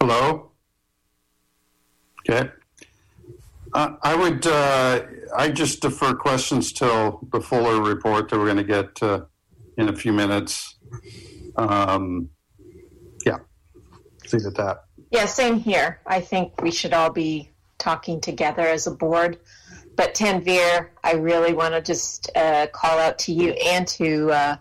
Hello? 0.00 0.50
Okay. 2.28 2.50
Uh, 3.74 3.96
I 4.02 4.14
would, 4.14 4.46
uh, 4.46 5.02
I 5.36 5.50
just 5.50 5.82
defer 5.82 6.14
questions 6.14 6.72
till 6.72 7.26
the 7.32 7.40
fuller 7.40 7.82
report 7.82 8.28
that 8.28 8.38
we're 8.38 8.44
going 8.44 8.56
to 8.58 8.62
get 8.62 9.02
uh, 9.02 9.24
in 9.76 9.88
a 9.88 9.96
few 9.96 10.12
minutes. 10.12 10.78
Um, 11.56 12.30
yeah, 13.26 13.38
leave 14.32 14.42
it 14.42 14.46
at 14.46 14.54
that. 14.54 14.84
Yeah, 15.10 15.26
same 15.26 15.58
here. 15.58 16.00
I 16.06 16.20
think 16.20 16.62
we 16.62 16.70
should 16.70 16.92
all 16.92 17.10
be 17.10 17.50
talking 17.78 18.20
together 18.20 18.62
as 18.62 18.86
a 18.86 18.92
board. 18.92 19.38
But 19.96 20.14
Tanvir, 20.14 20.90
I 21.02 21.12
really 21.14 21.52
want 21.52 21.74
to 21.74 21.80
just 21.80 22.30
uh, 22.36 22.68
call 22.72 22.98
out 22.98 23.18
to 23.20 23.32
you 23.32 23.50
and 23.50 23.86
to 23.88 24.30
uh, 24.30 24.56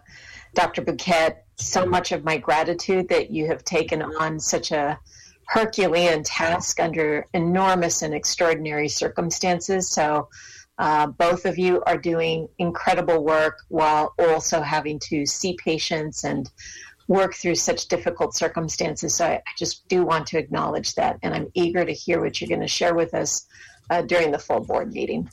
Dr. 0.55 0.81
Bhuket 0.81 1.37
so 1.55 1.85
much 1.85 2.11
of 2.11 2.23
my 2.23 2.37
gratitude 2.37 3.09
that 3.09 3.29
you 3.29 3.45
have 3.47 3.63
taken 3.63 4.01
on 4.01 4.39
such 4.39 4.71
a 4.71 4.99
Herculean 5.47 6.23
task 6.23 6.79
under 6.79 7.25
enormous 7.33 8.01
and 8.01 8.13
extraordinary 8.13 8.87
circumstances. 8.87 9.89
So, 9.89 10.29
uh, 10.79 11.07
both 11.07 11.45
of 11.45 11.59
you 11.59 11.83
are 11.85 11.97
doing 11.97 12.47
incredible 12.57 13.23
work 13.23 13.59
while 13.69 14.13
also 14.17 14.61
having 14.61 14.99
to 14.99 15.25
see 15.25 15.55
patients 15.63 16.23
and 16.23 16.49
work 17.07 17.35
through 17.35 17.55
such 17.55 17.87
difficult 17.87 18.35
circumstances. 18.35 19.15
So, 19.15 19.25
I, 19.25 19.33
I 19.35 19.51
just 19.57 19.87
do 19.87 20.03
want 20.03 20.27
to 20.27 20.39
acknowledge 20.39 20.95
that, 20.95 21.19
and 21.21 21.33
I'm 21.33 21.51
eager 21.53 21.85
to 21.85 21.93
hear 21.93 22.21
what 22.21 22.41
you're 22.41 22.49
going 22.49 22.61
to 22.61 22.67
share 22.67 22.95
with 22.95 23.13
us 23.13 23.45
uh, 23.89 24.01
during 24.01 24.31
the 24.31 24.39
full 24.39 24.61
board 24.61 24.91
meeting. 24.91 25.29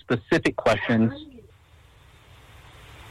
Specific 0.00 0.56
questions 0.56 1.27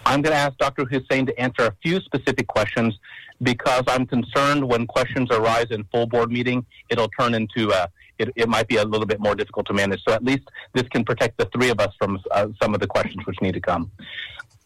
I'm 0.08 0.22
going 0.22 0.32
to 0.32 0.40
ask 0.40 0.58
Dr. 0.58 0.86
Hussain 0.86 1.26
to 1.26 1.38
answer 1.38 1.64
a 1.64 1.76
few 1.84 2.00
specific 2.00 2.48
questions 2.48 2.98
because 3.44 3.84
I'm 3.88 4.06
concerned 4.06 4.66
when 4.66 4.88
questions 4.88 5.30
arise 5.32 5.68
in 5.70 5.84
full 5.92 6.08
board 6.08 6.32
meeting, 6.32 6.66
it'll 6.90 7.10
turn 7.20 7.34
into 7.34 7.72
a, 7.72 7.76
uh, 7.76 7.88
it, 8.18 8.30
it 8.38 8.48
might 8.48 8.70
be 8.70 8.78
a 8.78 8.86
little 8.86 9.06
bit 9.06 9.20
more 9.20 9.36
difficult 9.36 9.68
to 9.68 9.74
manage. 9.74 10.02
So 10.08 10.14
at 10.14 10.24
least 10.24 10.48
this 10.74 10.88
can 10.88 11.04
protect 11.04 11.38
the 11.38 11.46
three 11.54 11.70
of 11.70 11.82
us 11.82 11.94
from 12.00 12.20
uh, 12.32 12.48
some 12.60 12.74
of 12.74 12.80
the 12.80 12.88
questions 12.88 13.26
which 13.28 13.40
need 13.42 13.54
to 13.56 13.60
come. 13.60 13.92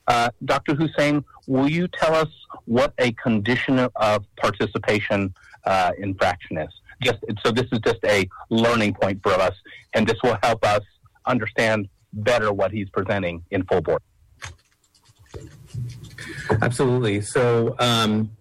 Uh, 0.07 0.29
Dr. 0.45 0.75
Hussain, 0.75 1.25
will 1.47 1.67
you 1.67 1.87
tell 1.87 2.13
us 2.13 2.29
what 2.65 2.93
a 2.99 3.11
condition 3.13 3.79
of 3.95 4.23
participation 4.37 5.33
uh, 5.65 5.91
infraction 5.97 6.59
is? 6.59 6.69
Just 7.01 7.17
so 7.43 7.51
this 7.51 7.65
is 7.71 7.79
just 7.79 7.99
a 8.05 8.29
learning 8.51 8.93
point 8.93 9.21
for 9.23 9.33
us, 9.33 9.55
and 9.95 10.05
this 10.05 10.17
will 10.23 10.37
help 10.43 10.63
us 10.63 10.81
understand 11.25 11.89
better 12.13 12.53
what 12.53 12.71
he's 12.71 12.89
presenting 12.91 13.43
in 13.49 13.63
full 13.63 13.81
board. 13.81 14.03
Absolutely. 16.61 17.21
So 17.21 17.75
um, 17.79 18.31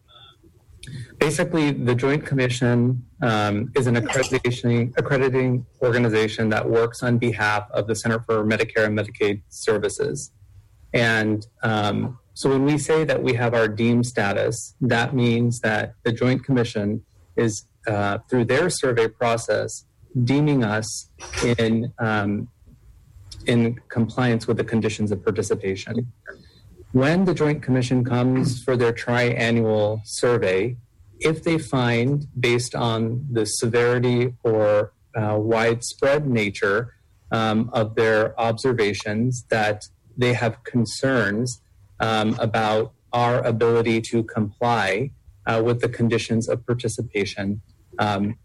basically, 1.19 1.73
the 1.73 1.95
Joint 1.95 2.25
Commission 2.25 3.05
um, 3.23 3.73
is 3.77 3.87
an 3.87 3.97
accreditation, 3.97 4.93
accrediting 4.97 5.67
organization 5.83 6.49
that 6.51 6.69
works 6.69 7.03
on 7.03 7.19
behalf 7.19 7.71
of 7.73 7.87
the 7.87 7.95
Center 7.95 8.21
for 8.21 8.45
Medicare 8.45 8.87
and 8.87 8.99
Medicaid 8.99 9.43
Services. 9.49 10.33
And 10.93 11.47
um, 11.63 12.19
so 12.35 12.51
when 12.51 12.65
we 12.65 12.79
say 12.79 13.05
that 13.05 13.23
we 13.23 13.35
have 13.35 13.55
our 13.55 13.69
deemed 13.69 14.07
status, 14.07 14.75
that 14.81 15.15
means 15.15 15.61
that 15.61 15.95
the 16.05 16.13
Joint 16.13 16.45
Commission 16.45 17.05
is, 17.37 17.65
uh, 17.87 18.19
through 18.29 18.47
their 18.47 18.71
survey 18.71 19.09
process, 19.09 19.85
deeming 20.25 20.65
us 20.65 21.09
in 21.59 21.93
um, 21.99 22.49
in 23.47 23.81
compliance 23.89 24.47
with 24.47 24.57
the 24.57 24.65
conditions 24.65 25.11
of 25.11 25.25
participation 25.25 26.13
when 26.93 27.25
the 27.25 27.35
Joint 27.35 27.63
Commission 27.63 28.05
comes 28.05 28.63
for 28.63 28.77
their 28.77 28.93
triennial 28.93 30.03
survey, 30.05 30.77
if 31.21 31.43
they 31.45 31.59
find, 31.59 32.27
based 32.39 32.75
on 32.75 33.27
the 33.31 33.45
severity 33.45 34.35
or 34.43 34.93
uh, 35.15 35.37
widespread 35.39 36.27
nature 36.27 36.95
um, 37.31 37.71
of 37.73 37.95
their 37.95 38.39
observations, 38.41 39.45
that 39.51 39.85
they 40.17 40.33
have 40.33 40.65
concerns 40.65 41.61
um, 42.01 42.37
about 42.41 42.93
our 43.13 43.45
ability 43.47 44.01
to 44.01 44.23
comply 44.25 45.11
uh, 45.47 45.63
with 45.65 45.81
the 45.81 45.89
conditions 45.89 46.49
of 46.49 46.65
participation, 46.67 47.61
um, 47.99 48.37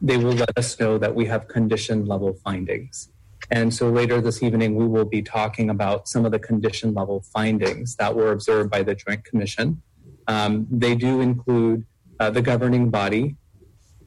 they 0.00 0.16
will 0.16 0.32
let 0.32 0.56
us 0.56 0.78
know 0.80 0.98
that 0.98 1.14
we 1.14 1.26
have 1.26 1.48
condition 1.48 2.06
level 2.06 2.32
findings. 2.44 3.10
And 3.50 3.74
so 3.74 3.90
later 3.90 4.20
this 4.20 4.42
evening, 4.42 4.76
we 4.76 4.86
will 4.86 5.04
be 5.04 5.22
talking 5.22 5.70
about 5.70 6.08
some 6.08 6.24
of 6.24 6.30
the 6.30 6.38
condition 6.38 6.94
level 6.94 7.24
findings 7.32 7.96
that 7.96 8.14
were 8.14 8.30
observed 8.30 8.70
by 8.70 8.82
the 8.82 8.94
Joint 8.94 9.24
Commission. 9.24 9.82
Um, 10.28 10.68
they 10.70 10.94
do 10.94 11.20
include 11.20 11.84
uh, 12.20 12.30
the 12.30 12.42
governing 12.42 12.90
body, 12.90 13.36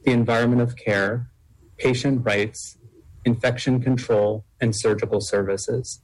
the 0.04 0.12
environment 0.12 0.62
of 0.62 0.76
care, 0.76 1.30
patient 1.76 2.24
rights, 2.24 2.78
infection 3.24 3.82
control, 3.82 4.44
and 4.60 4.74
surgical 4.74 5.20
services. 5.20 6.00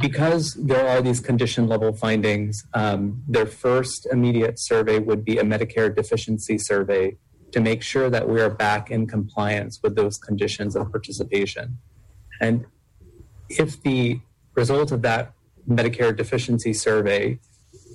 Because 0.00 0.54
there 0.54 0.86
are 0.88 1.02
these 1.02 1.20
condition 1.20 1.66
level 1.66 1.92
findings, 1.92 2.64
um, 2.72 3.22
their 3.26 3.46
first 3.46 4.06
immediate 4.10 4.58
survey 4.58 4.98
would 4.98 5.24
be 5.24 5.38
a 5.38 5.42
Medicare 5.42 5.94
deficiency 5.94 6.56
survey 6.56 7.16
to 7.54 7.60
make 7.60 7.82
sure 7.82 8.10
that 8.10 8.28
we 8.28 8.40
are 8.40 8.50
back 8.50 8.90
in 8.90 9.06
compliance 9.06 9.78
with 9.80 9.94
those 9.94 10.18
conditions 10.18 10.74
of 10.74 10.90
participation. 10.90 11.78
And 12.40 12.66
if 13.48 13.80
the 13.80 14.20
result 14.56 14.90
of 14.90 15.02
that 15.02 15.34
Medicare 15.68 16.14
deficiency 16.16 16.72
survey 16.72 17.38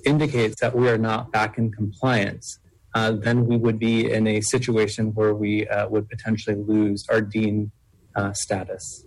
indicates 0.06 0.62
that 0.62 0.74
we 0.74 0.88
are 0.88 0.96
not 0.96 1.30
back 1.30 1.58
in 1.58 1.70
compliance, 1.70 2.58
uh, 2.94 3.12
then 3.12 3.44
we 3.46 3.58
would 3.58 3.78
be 3.78 4.10
in 4.10 4.26
a 4.26 4.40
situation 4.40 5.12
where 5.12 5.34
we 5.34 5.68
uh, 5.68 5.86
would 5.90 6.08
potentially 6.08 6.56
lose 6.56 7.04
our 7.10 7.20
dean 7.20 7.70
uh, 8.16 8.32
status. 8.32 9.04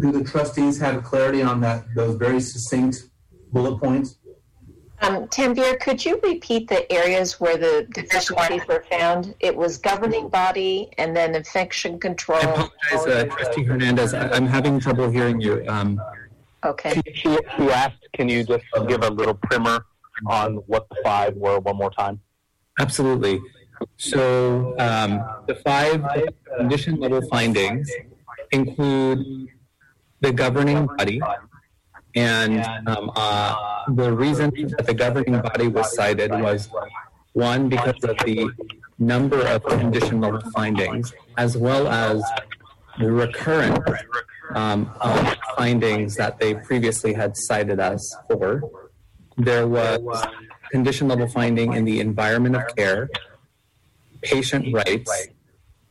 Do 0.00 0.12
the 0.12 0.24
trustees 0.24 0.80
have 0.80 1.04
clarity 1.04 1.42
on 1.42 1.60
that? 1.60 1.84
Those 1.94 2.16
very 2.16 2.40
succinct 2.40 3.10
bullet 3.52 3.76
points. 3.78 4.16
Um, 5.02 5.28
Tanvir, 5.28 5.78
could 5.78 6.04
you 6.04 6.18
repeat 6.22 6.68
the 6.68 6.90
areas 6.90 7.38
where 7.38 7.56
the 7.56 7.86
deficiencies 7.92 8.66
were 8.66 8.84
found? 8.90 9.34
It 9.40 9.54
was 9.54 9.76
governing 9.76 10.28
body 10.28 10.90
and 10.98 11.14
then 11.14 11.34
infection 11.34 11.98
control. 12.00 12.38
I 12.38 12.50
apologize, 12.50 13.06
uh, 13.06 13.24
Trustee 13.30 13.64
Hernandez. 13.64 14.14
I, 14.14 14.28
I'm 14.30 14.46
having 14.46 14.80
trouble 14.80 15.10
hearing 15.10 15.40
you. 15.40 15.64
Um, 15.68 16.00
Okay. 16.64 17.00
She, 17.14 17.38
she 17.56 17.70
asked, 17.70 18.04
can 18.14 18.28
you 18.28 18.42
just 18.42 18.64
give 18.88 19.02
a 19.02 19.10
little 19.10 19.34
primer 19.34 19.84
on 20.26 20.56
what 20.66 20.88
the 20.88 20.96
five 21.04 21.36
were 21.36 21.60
one 21.60 21.76
more 21.76 21.90
time? 21.90 22.20
Absolutely. 22.78 23.40
So 23.98 24.74
um, 24.78 25.24
the 25.46 25.54
five 25.56 26.04
condition 26.56 26.98
level 26.98 27.22
findings 27.28 27.90
include 28.50 29.48
the 30.20 30.32
governing 30.32 30.86
body, 30.86 31.20
and 32.16 32.64
um, 32.88 33.12
uh, 33.14 33.84
the 33.88 34.10
reason 34.10 34.50
that 34.76 34.86
the 34.86 34.94
governing 34.94 35.40
body 35.40 35.68
was 35.68 35.94
cited 35.94 36.30
was 36.30 36.68
one 37.34 37.68
because 37.68 38.02
of 38.04 38.16
the 38.24 38.50
number 38.98 39.42
of 39.46 39.62
condition 39.64 40.22
level 40.22 40.40
findings, 40.52 41.12
as 41.36 41.58
well 41.58 41.86
as 41.86 42.24
the 42.98 43.12
recurrent 43.12 43.78
um, 44.54 44.90
of 45.02 45.36
findings 45.56 46.16
that 46.16 46.38
they 46.38 46.54
previously 46.54 47.12
had 47.12 47.36
cited 47.36 47.78
us 47.78 48.16
for. 48.28 48.62
There 49.36 49.68
was 49.68 50.00
condition 50.70 51.08
level 51.08 51.28
finding 51.28 51.74
in 51.74 51.84
the 51.84 52.00
environment 52.00 52.56
of 52.56 52.74
care, 52.74 53.10
patient 54.22 54.72
rights, 54.72 55.28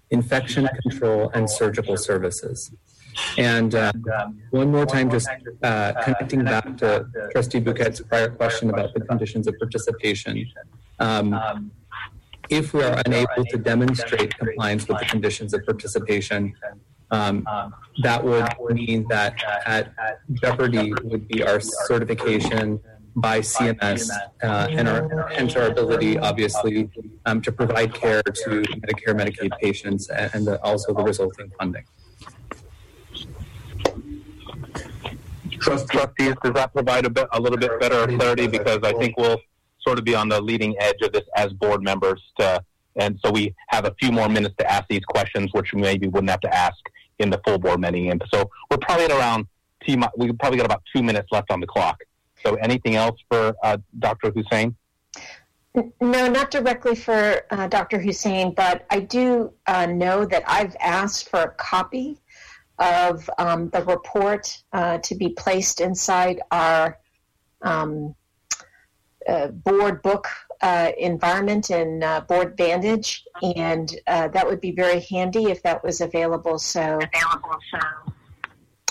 infection 0.10 0.68
control, 0.82 1.30
and 1.36 1.48
surgical 1.48 1.98
services. 1.98 2.72
And 3.38 3.76
uh, 3.76 3.92
one 4.52 4.72
more 4.72 4.86
time, 4.86 5.10
just 5.10 5.30
uh, 5.64 5.94
connecting 6.04 6.44
back 6.44 6.78
to 6.78 7.08
Trustee 7.32 7.62
Bhuket's 7.62 8.02
prior 8.02 8.30
question 8.30 8.70
about 8.70 8.94
the 8.94 9.02
conditions 9.02 9.48
of 9.48 9.58
participation. 9.58 10.46
Um, 11.00 11.72
if 12.50 12.74
we 12.74 12.84
are 12.84 13.02
unable 13.06 13.46
to 13.46 13.58
demonstrate 13.58 14.38
compliance 14.38 14.88
with 14.88 15.00
the 15.00 15.06
conditions 15.06 15.54
of 15.54 15.66
participation, 15.66 16.54
um, 17.12 17.46
that 18.04 18.24
would 18.24 18.48
mean 18.76 19.06
that 19.10 19.36
at 19.66 19.94
jeopardy 20.34 20.94
would 21.04 21.28
be 21.28 21.44
our 21.44 21.60
certification 21.60 22.80
by 23.16 23.40
CMS 23.40 24.10
uh, 24.44 24.68
and 24.70 24.90
our 24.90 25.30
hence 25.30 25.56
our 25.56 25.68
ability, 25.68 26.20
obviously, 26.20 26.90
um, 27.26 27.42
to 27.42 27.52
provide 27.52 27.94
care 27.94 28.22
to 28.22 28.50
Medicare, 28.84 29.16
Medicaid 29.16 29.52
patients, 29.62 30.10
and, 30.10 30.32
and 30.34 30.48
the, 30.48 30.62
also 30.64 30.94
the 30.94 31.04
resulting 31.04 31.50
funding. 31.58 31.86
Trustees, 35.66 36.34
does 36.44 36.54
that 36.54 36.74
provide 36.74 37.06
a, 37.06 37.10
bit, 37.10 37.28
a 37.32 37.40
little 37.40 37.58
bit 37.58 37.80
better 37.80 38.06
clarity? 38.18 38.48
Because 38.48 38.80
I 38.84 38.94
think 38.94 39.18
we'll 39.18 39.42
sort 39.86 40.00
of 40.00 40.06
be 40.06 40.16
on 40.16 40.30
the 40.30 40.42
leading 40.42 40.76
edge 40.80 41.02
of 41.02 41.12
this 41.12 41.24
as 41.36 41.54
board 41.54 41.84
members, 41.84 42.22
to, 42.40 42.64
and 42.96 43.20
so 43.24 43.32
we 43.32 43.54
have 43.70 43.86
a 43.86 43.94
few 44.00 44.12
more 44.12 44.30
minutes 44.30 44.56
to 44.60 44.72
ask 44.72 44.86
these 44.90 45.04
questions, 45.06 45.50
which 45.54 45.74
we 45.74 45.82
maybe 45.82 46.08
wouldn't 46.08 46.30
have 46.30 46.42
to 46.42 46.54
ask 46.54 46.78
in 47.20 47.30
the 47.30 47.40
full 47.46 47.58
board 47.58 47.80
meeting. 47.80 48.12
And 48.12 48.24
so 48.34 48.50
we're 48.70 48.78
probably 48.78 49.06
at 49.06 49.12
around 49.12 49.48
T. 49.86 49.98
We 50.18 50.32
probably 50.34 50.58
got 50.58 50.66
about 50.66 50.84
two 50.96 51.04
minutes 51.04 51.30
left 51.32 51.52
on 51.52 51.60
the 51.60 51.68
clock. 51.68 52.02
So 52.44 52.56
anything 52.56 52.96
else 52.96 53.20
for 53.30 53.56
uh, 53.64 53.78
Dr. 54.00 54.32
Hussain? 54.32 54.76
No, 56.00 56.30
not 56.30 56.52
directly 56.52 56.96
for 56.96 57.42
uh, 57.50 57.68
Dr. 57.68 58.00
Hussain, 58.00 58.54
but 58.54 58.86
I 58.90 59.02
do 59.02 59.52
uh, 59.68 59.86
know 59.86 60.26
that 60.26 60.44
I've 60.48 60.76
asked 60.80 61.30
for 61.30 61.42
a 61.42 61.50
copy 61.50 62.18
of 62.80 63.30
um, 63.38 63.70
the 63.70 63.84
report 63.84 64.62
uh, 64.74 64.98
to 65.00 65.16
be 65.16 65.30
placed 65.30 65.82
inside 65.82 66.42
our 66.52 66.98
um, 67.62 68.16
uh, 69.28 69.48
board 69.48 70.02
book 70.02 70.28
uh, 70.62 70.92
environment 70.98 71.70
and 71.70 72.04
uh, 72.04 72.22
board 72.22 72.56
Vantage, 72.58 73.24
and 73.42 73.96
that 74.08 74.46
would 74.46 74.62
be 74.62 74.72
very 74.72 75.00
handy 75.02 75.46
if 75.46 75.62
that 75.64 75.84
was 75.84 76.02
available. 76.02 76.60
So, 76.60 77.00
available. 77.02 77.58
So, 77.72 78.14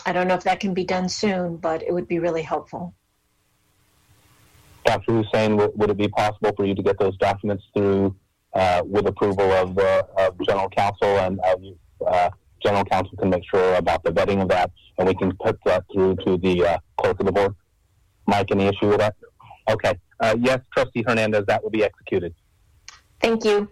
I 0.07 0.12
don't 0.12 0.29
know 0.29 0.35
if 0.35 0.44
that 0.44 0.61
can 0.61 0.75
be 0.75 0.85
done 0.85 1.09
soon, 1.09 1.57
but 1.57 1.83
it 1.83 1.92
would 1.92 2.09
be 2.09 2.18
really 2.18 2.42
helpful. 2.42 2.94
Dr. 4.85 5.12
Hussain, 5.12 5.57
would 5.57 5.90
it 5.90 5.97
be 5.97 6.09
possible 6.09 6.53
for 6.57 6.66
you 6.66 6.75
to 6.75 6.83
get 6.83 6.99
those 6.99 7.16
documents 7.16 7.64
through 7.75 8.14
uh, 8.53 8.83
with 8.85 9.07
approval 9.07 9.51
of 9.53 9.75
the 9.75 10.07
of 10.18 10.40
general 10.42 10.68
counsel 10.68 11.09
and 11.18 11.40
uh, 12.07 12.31
general 12.64 12.85
counsel 12.85 13.16
can 13.18 13.31
make 13.31 13.44
sure 13.48 13.74
about 13.74 14.03
the 14.05 14.11
vetting 14.11 14.40
of 14.42 14.48
that, 14.48 14.70
and 14.98 15.07
we 15.07 15.14
can 15.14 15.37
put 15.37 15.59
that 15.66 15.85
through 15.92 16.16
to 16.24 16.38
the 16.38 16.64
uh, 16.64 16.79
clerk 16.98 17.20
of 17.20 17.27
the 17.27 17.33
board. 17.33 17.55
Mike, 18.27 18.50
any 18.50 18.66
issue 18.66 18.88
with 18.88 18.98
that? 18.98 19.14
Okay. 19.68 19.98
Uh, 20.20 20.37
yes, 20.40 20.61
Trustee 20.74 21.05
Hernandez, 21.07 21.44
that 21.46 21.62
will 21.62 21.70
be 21.70 21.85
executed. 21.85 22.35
Thank 23.20 23.44
you. 23.44 23.70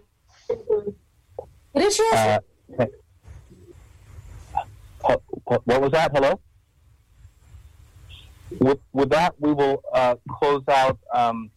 What 1.71 1.83
is 1.83 1.97
your? 1.97 2.15
Uh, 2.15 2.37
what 5.45 5.81
was 5.81 5.91
that? 5.91 6.11
Hello. 6.13 6.39
With, 8.59 8.79
with 8.93 9.09
that, 9.09 9.33
we 9.39 9.51
will 9.51 9.83
uh, 9.93 10.15
close 10.29 10.63
out 10.67 10.99
um, 11.13 11.49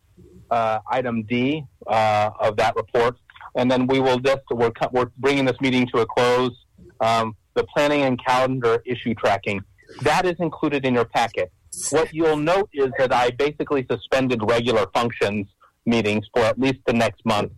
uh, 0.51 0.79
item 0.91 1.25
D 1.25 1.65
uh, 1.87 2.31
of 2.41 2.57
that 2.57 2.75
report, 2.77 3.17
and 3.55 3.71
then 3.71 3.87
we 3.87 4.01
will 4.01 4.19
just 4.19 4.43
we're, 4.51 4.73
we're 4.93 5.11
bringing 5.19 5.45
this 5.45 5.61
meeting 5.61 5.87
to 5.95 6.01
a 6.01 6.07
close. 6.07 6.53
Um, 7.01 7.37
the 7.55 7.65
planning 7.65 8.03
and 8.03 8.23
calendar 8.23 8.83
issue 8.85 9.15
tracking 9.15 9.63
that 10.03 10.27
is 10.27 10.37
included 10.39 10.85
in 10.85 10.95
your 10.95 11.05
packet. 11.05 11.53
What 11.91 12.13
you'll 12.13 12.37
note 12.37 12.71
is 12.73 12.91
that 12.99 13.13
I 13.13 13.31
basically 13.31 13.87
suspended 13.91 14.41
regular 14.43 14.87
functions 14.95 15.47
meetings 15.85 16.27
for 16.35 16.43
at 16.43 16.59
least 16.59 16.79
the 16.87 16.93
next 16.93 17.25
month 17.25 17.53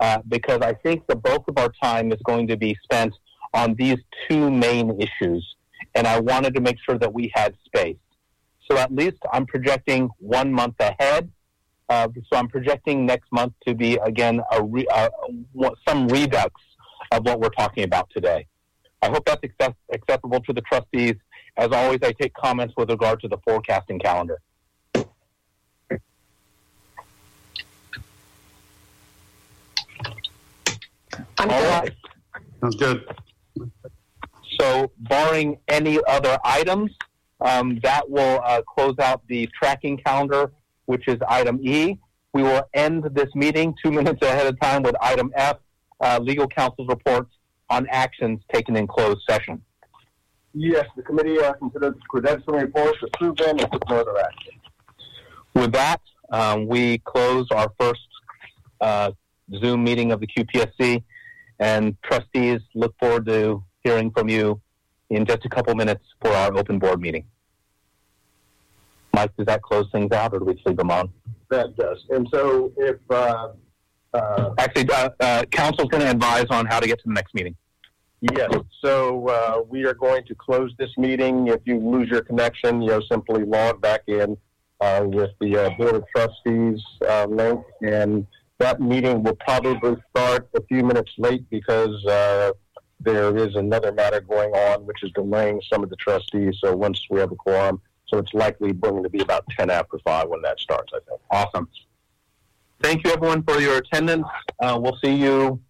uh, 0.00 0.18
because 0.28 0.60
I 0.60 0.74
think 0.74 1.06
the 1.06 1.16
bulk 1.16 1.44
of 1.48 1.58
our 1.58 1.72
time 1.82 2.12
is 2.12 2.18
going 2.24 2.46
to 2.48 2.56
be 2.56 2.76
spent 2.84 3.14
on 3.54 3.74
these 3.74 3.98
two 4.28 4.50
main 4.50 5.00
issues, 5.00 5.56
and 5.94 6.06
I 6.06 6.20
wanted 6.20 6.54
to 6.54 6.60
make 6.60 6.76
sure 6.88 6.98
that 6.98 7.12
we 7.12 7.30
had 7.34 7.54
space. 7.66 7.96
So 8.70 8.78
at 8.78 8.92
least 8.94 9.18
I'm 9.32 9.46
projecting 9.46 10.08
one 10.18 10.52
month 10.52 10.76
ahead. 10.80 11.30
Uh, 11.88 12.08
so 12.32 12.38
I'm 12.38 12.48
projecting 12.48 13.04
next 13.04 13.30
month 13.32 13.52
to 13.66 13.74
be 13.74 13.98
again 14.04 14.40
a 14.52 14.62
re, 14.62 14.86
uh, 14.86 15.08
some 15.86 16.08
redux 16.08 16.54
of 17.10 17.26
what 17.26 17.40
we're 17.40 17.50
talking 17.50 17.84
about 17.84 18.08
today. 18.14 18.46
I 19.02 19.08
hope 19.08 19.24
that's 19.26 19.42
access- 19.44 19.76
acceptable 19.92 20.40
to 20.40 20.52
the 20.52 20.62
trustees. 20.62 21.14
As 21.56 21.70
always, 21.72 21.98
I 22.02 22.12
take 22.12 22.32
comments 22.34 22.72
with 22.76 22.88
regard 22.88 23.20
to 23.20 23.28
the 23.28 23.36
forecasting 23.38 23.98
calendar. 23.98 24.38
I'm 31.38 31.50
All 31.50 31.60
good. 31.60 31.68
right. 31.68 31.92
Sounds 32.60 32.76
good. 32.76 33.04
So, 34.60 34.92
barring 34.98 35.58
any 35.66 35.98
other 36.06 36.38
items, 36.44 36.92
um, 37.40 37.80
that 37.82 38.08
will 38.08 38.40
uh, 38.44 38.62
close 38.62 38.94
out 39.00 39.22
the 39.26 39.48
tracking 39.58 39.96
calendar, 39.98 40.52
which 40.86 41.08
is 41.08 41.18
item 41.28 41.58
E. 41.66 41.98
We 42.32 42.42
will 42.42 42.62
end 42.72 43.04
this 43.12 43.34
meeting 43.34 43.74
two 43.82 43.90
minutes 43.90 44.22
ahead 44.22 44.46
of 44.46 44.58
time 44.60 44.82
with 44.82 44.94
item 45.00 45.32
F, 45.34 45.56
uh, 46.00 46.18
legal 46.22 46.46
counsel's 46.46 46.88
reports 46.88 47.30
on 47.72 47.86
actions 47.90 48.40
taken 48.52 48.76
in 48.76 48.86
closed 48.86 49.20
session. 49.28 49.62
Yes, 50.52 50.84
the 50.94 51.02
committee 51.02 51.38
uh, 51.38 51.54
considered 51.54 51.96
credentialing 52.12 52.60
reports, 52.60 52.98
approved 53.02 53.38
them, 53.40 53.58
and 53.58 53.72
took 53.72 53.88
no 53.88 54.00
other 54.00 54.18
action. 54.18 54.52
With 55.54 55.72
that, 55.72 56.00
um, 56.30 56.66
we 56.66 56.98
close 56.98 57.46
our 57.50 57.72
first 57.80 58.06
uh, 58.80 59.12
Zoom 59.58 59.82
meeting 59.82 60.12
of 60.12 60.20
the 60.20 60.26
QPSC, 60.26 61.02
and 61.58 61.96
trustees 62.02 62.60
look 62.74 62.94
forward 63.00 63.24
to 63.26 63.64
hearing 63.82 64.10
from 64.10 64.28
you 64.28 64.60
in 65.08 65.24
just 65.24 65.44
a 65.46 65.48
couple 65.48 65.74
minutes 65.74 66.04
for 66.20 66.30
our 66.30 66.54
open 66.54 66.78
board 66.78 67.00
meeting. 67.00 67.24
Mike, 69.14 69.34
does 69.36 69.46
that 69.46 69.62
close 69.62 69.86
things 69.92 70.12
out, 70.12 70.34
or 70.34 70.40
do 70.40 70.44
we 70.44 70.62
leave 70.66 70.76
them 70.76 70.90
on? 70.90 71.10
That 71.50 71.76
does. 71.76 72.04
And 72.10 72.28
so 72.32 72.72
if, 72.76 72.96
uh, 73.10 73.48
uh, 74.14 74.50
Actually, 74.58 74.90
uh, 74.90 75.08
uh, 75.20 75.44
council's 75.50 75.88
going 75.88 76.02
to 76.02 76.10
advise 76.10 76.46
on 76.50 76.66
how 76.66 76.80
to 76.80 76.86
get 76.86 76.98
to 76.98 77.04
the 77.06 77.14
next 77.14 77.34
meeting. 77.34 77.56
Yes, 78.22 78.50
so 78.80 79.28
uh, 79.28 79.62
we 79.68 79.84
are 79.84 79.94
going 79.94 80.24
to 80.24 80.34
close 80.34 80.72
this 80.78 80.90
meeting. 80.96 81.48
If 81.48 81.60
you 81.64 81.78
lose 81.78 82.08
your 82.08 82.22
connection, 82.22 82.80
you 82.80 82.90
know, 82.90 83.00
simply 83.10 83.44
log 83.44 83.80
back 83.80 84.02
in 84.06 84.36
uh, 84.80 85.04
with 85.04 85.30
the 85.40 85.56
uh, 85.56 85.70
Board 85.76 85.96
of 85.96 86.04
Trustees 86.14 86.80
uh, 87.08 87.26
link. 87.26 87.64
And 87.82 88.26
that 88.58 88.80
meeting 88.80 89.22
will 89.22 89.36
probably 89.36 89.96
start 90.10 90.48
a 90.54 90.62
few 90.62 90.82
minutes 90.84 91.12
late 91.18 91.48
because 91.50 92.04
uh, 92.06 92.52
there 93.00 93.36
is 93.36 93.54
another 93.56 93.92
matter 93.92 94.20
going 94.20 94.52
on, 94.52 94.86
which 94.86 95.02
is 95.02 95.10
delaying 95.12 95.60
some 95.72 95.82
of 95.82 95.90
the 95.90 95.96
trustees. 95.96 96.56
So 96.62 96.74
once 96.76 97.00
we 97.10 97.20
have 97.20 97.32
a 97.32 97.36
quorum, 97.36 97.80
so 98.06 98.18
it's 98.18 98.34
likely 98.34 98.72
going 98.72 99.02
to 99.02 99.08
be 99.08 99.20
about 99.20 99.44
10 99.56 99.70
after 99.70 99.98
5 100.04 100.28
when 100.28 100.42
that 100.42 100.60
starts, 100.60 100.92
I 100.94 100.98
think. 101.08 101.20
Awesome. 101.30 101.68
Thank 102.82 103.04
you, 103.04 103.12
everyone, 103.12 103.42
for 103.42 103.60
your 103.60 103.78
attendance. 103.78 104.26
Uh, 104.60 104.78
we'll 104.80 104.98
see 105.02 105.14
you 105.14 105.60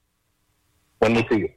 when 0.99 1.15
we 1.15 1.27
see 1.31 1.38
you. 1.38 1.49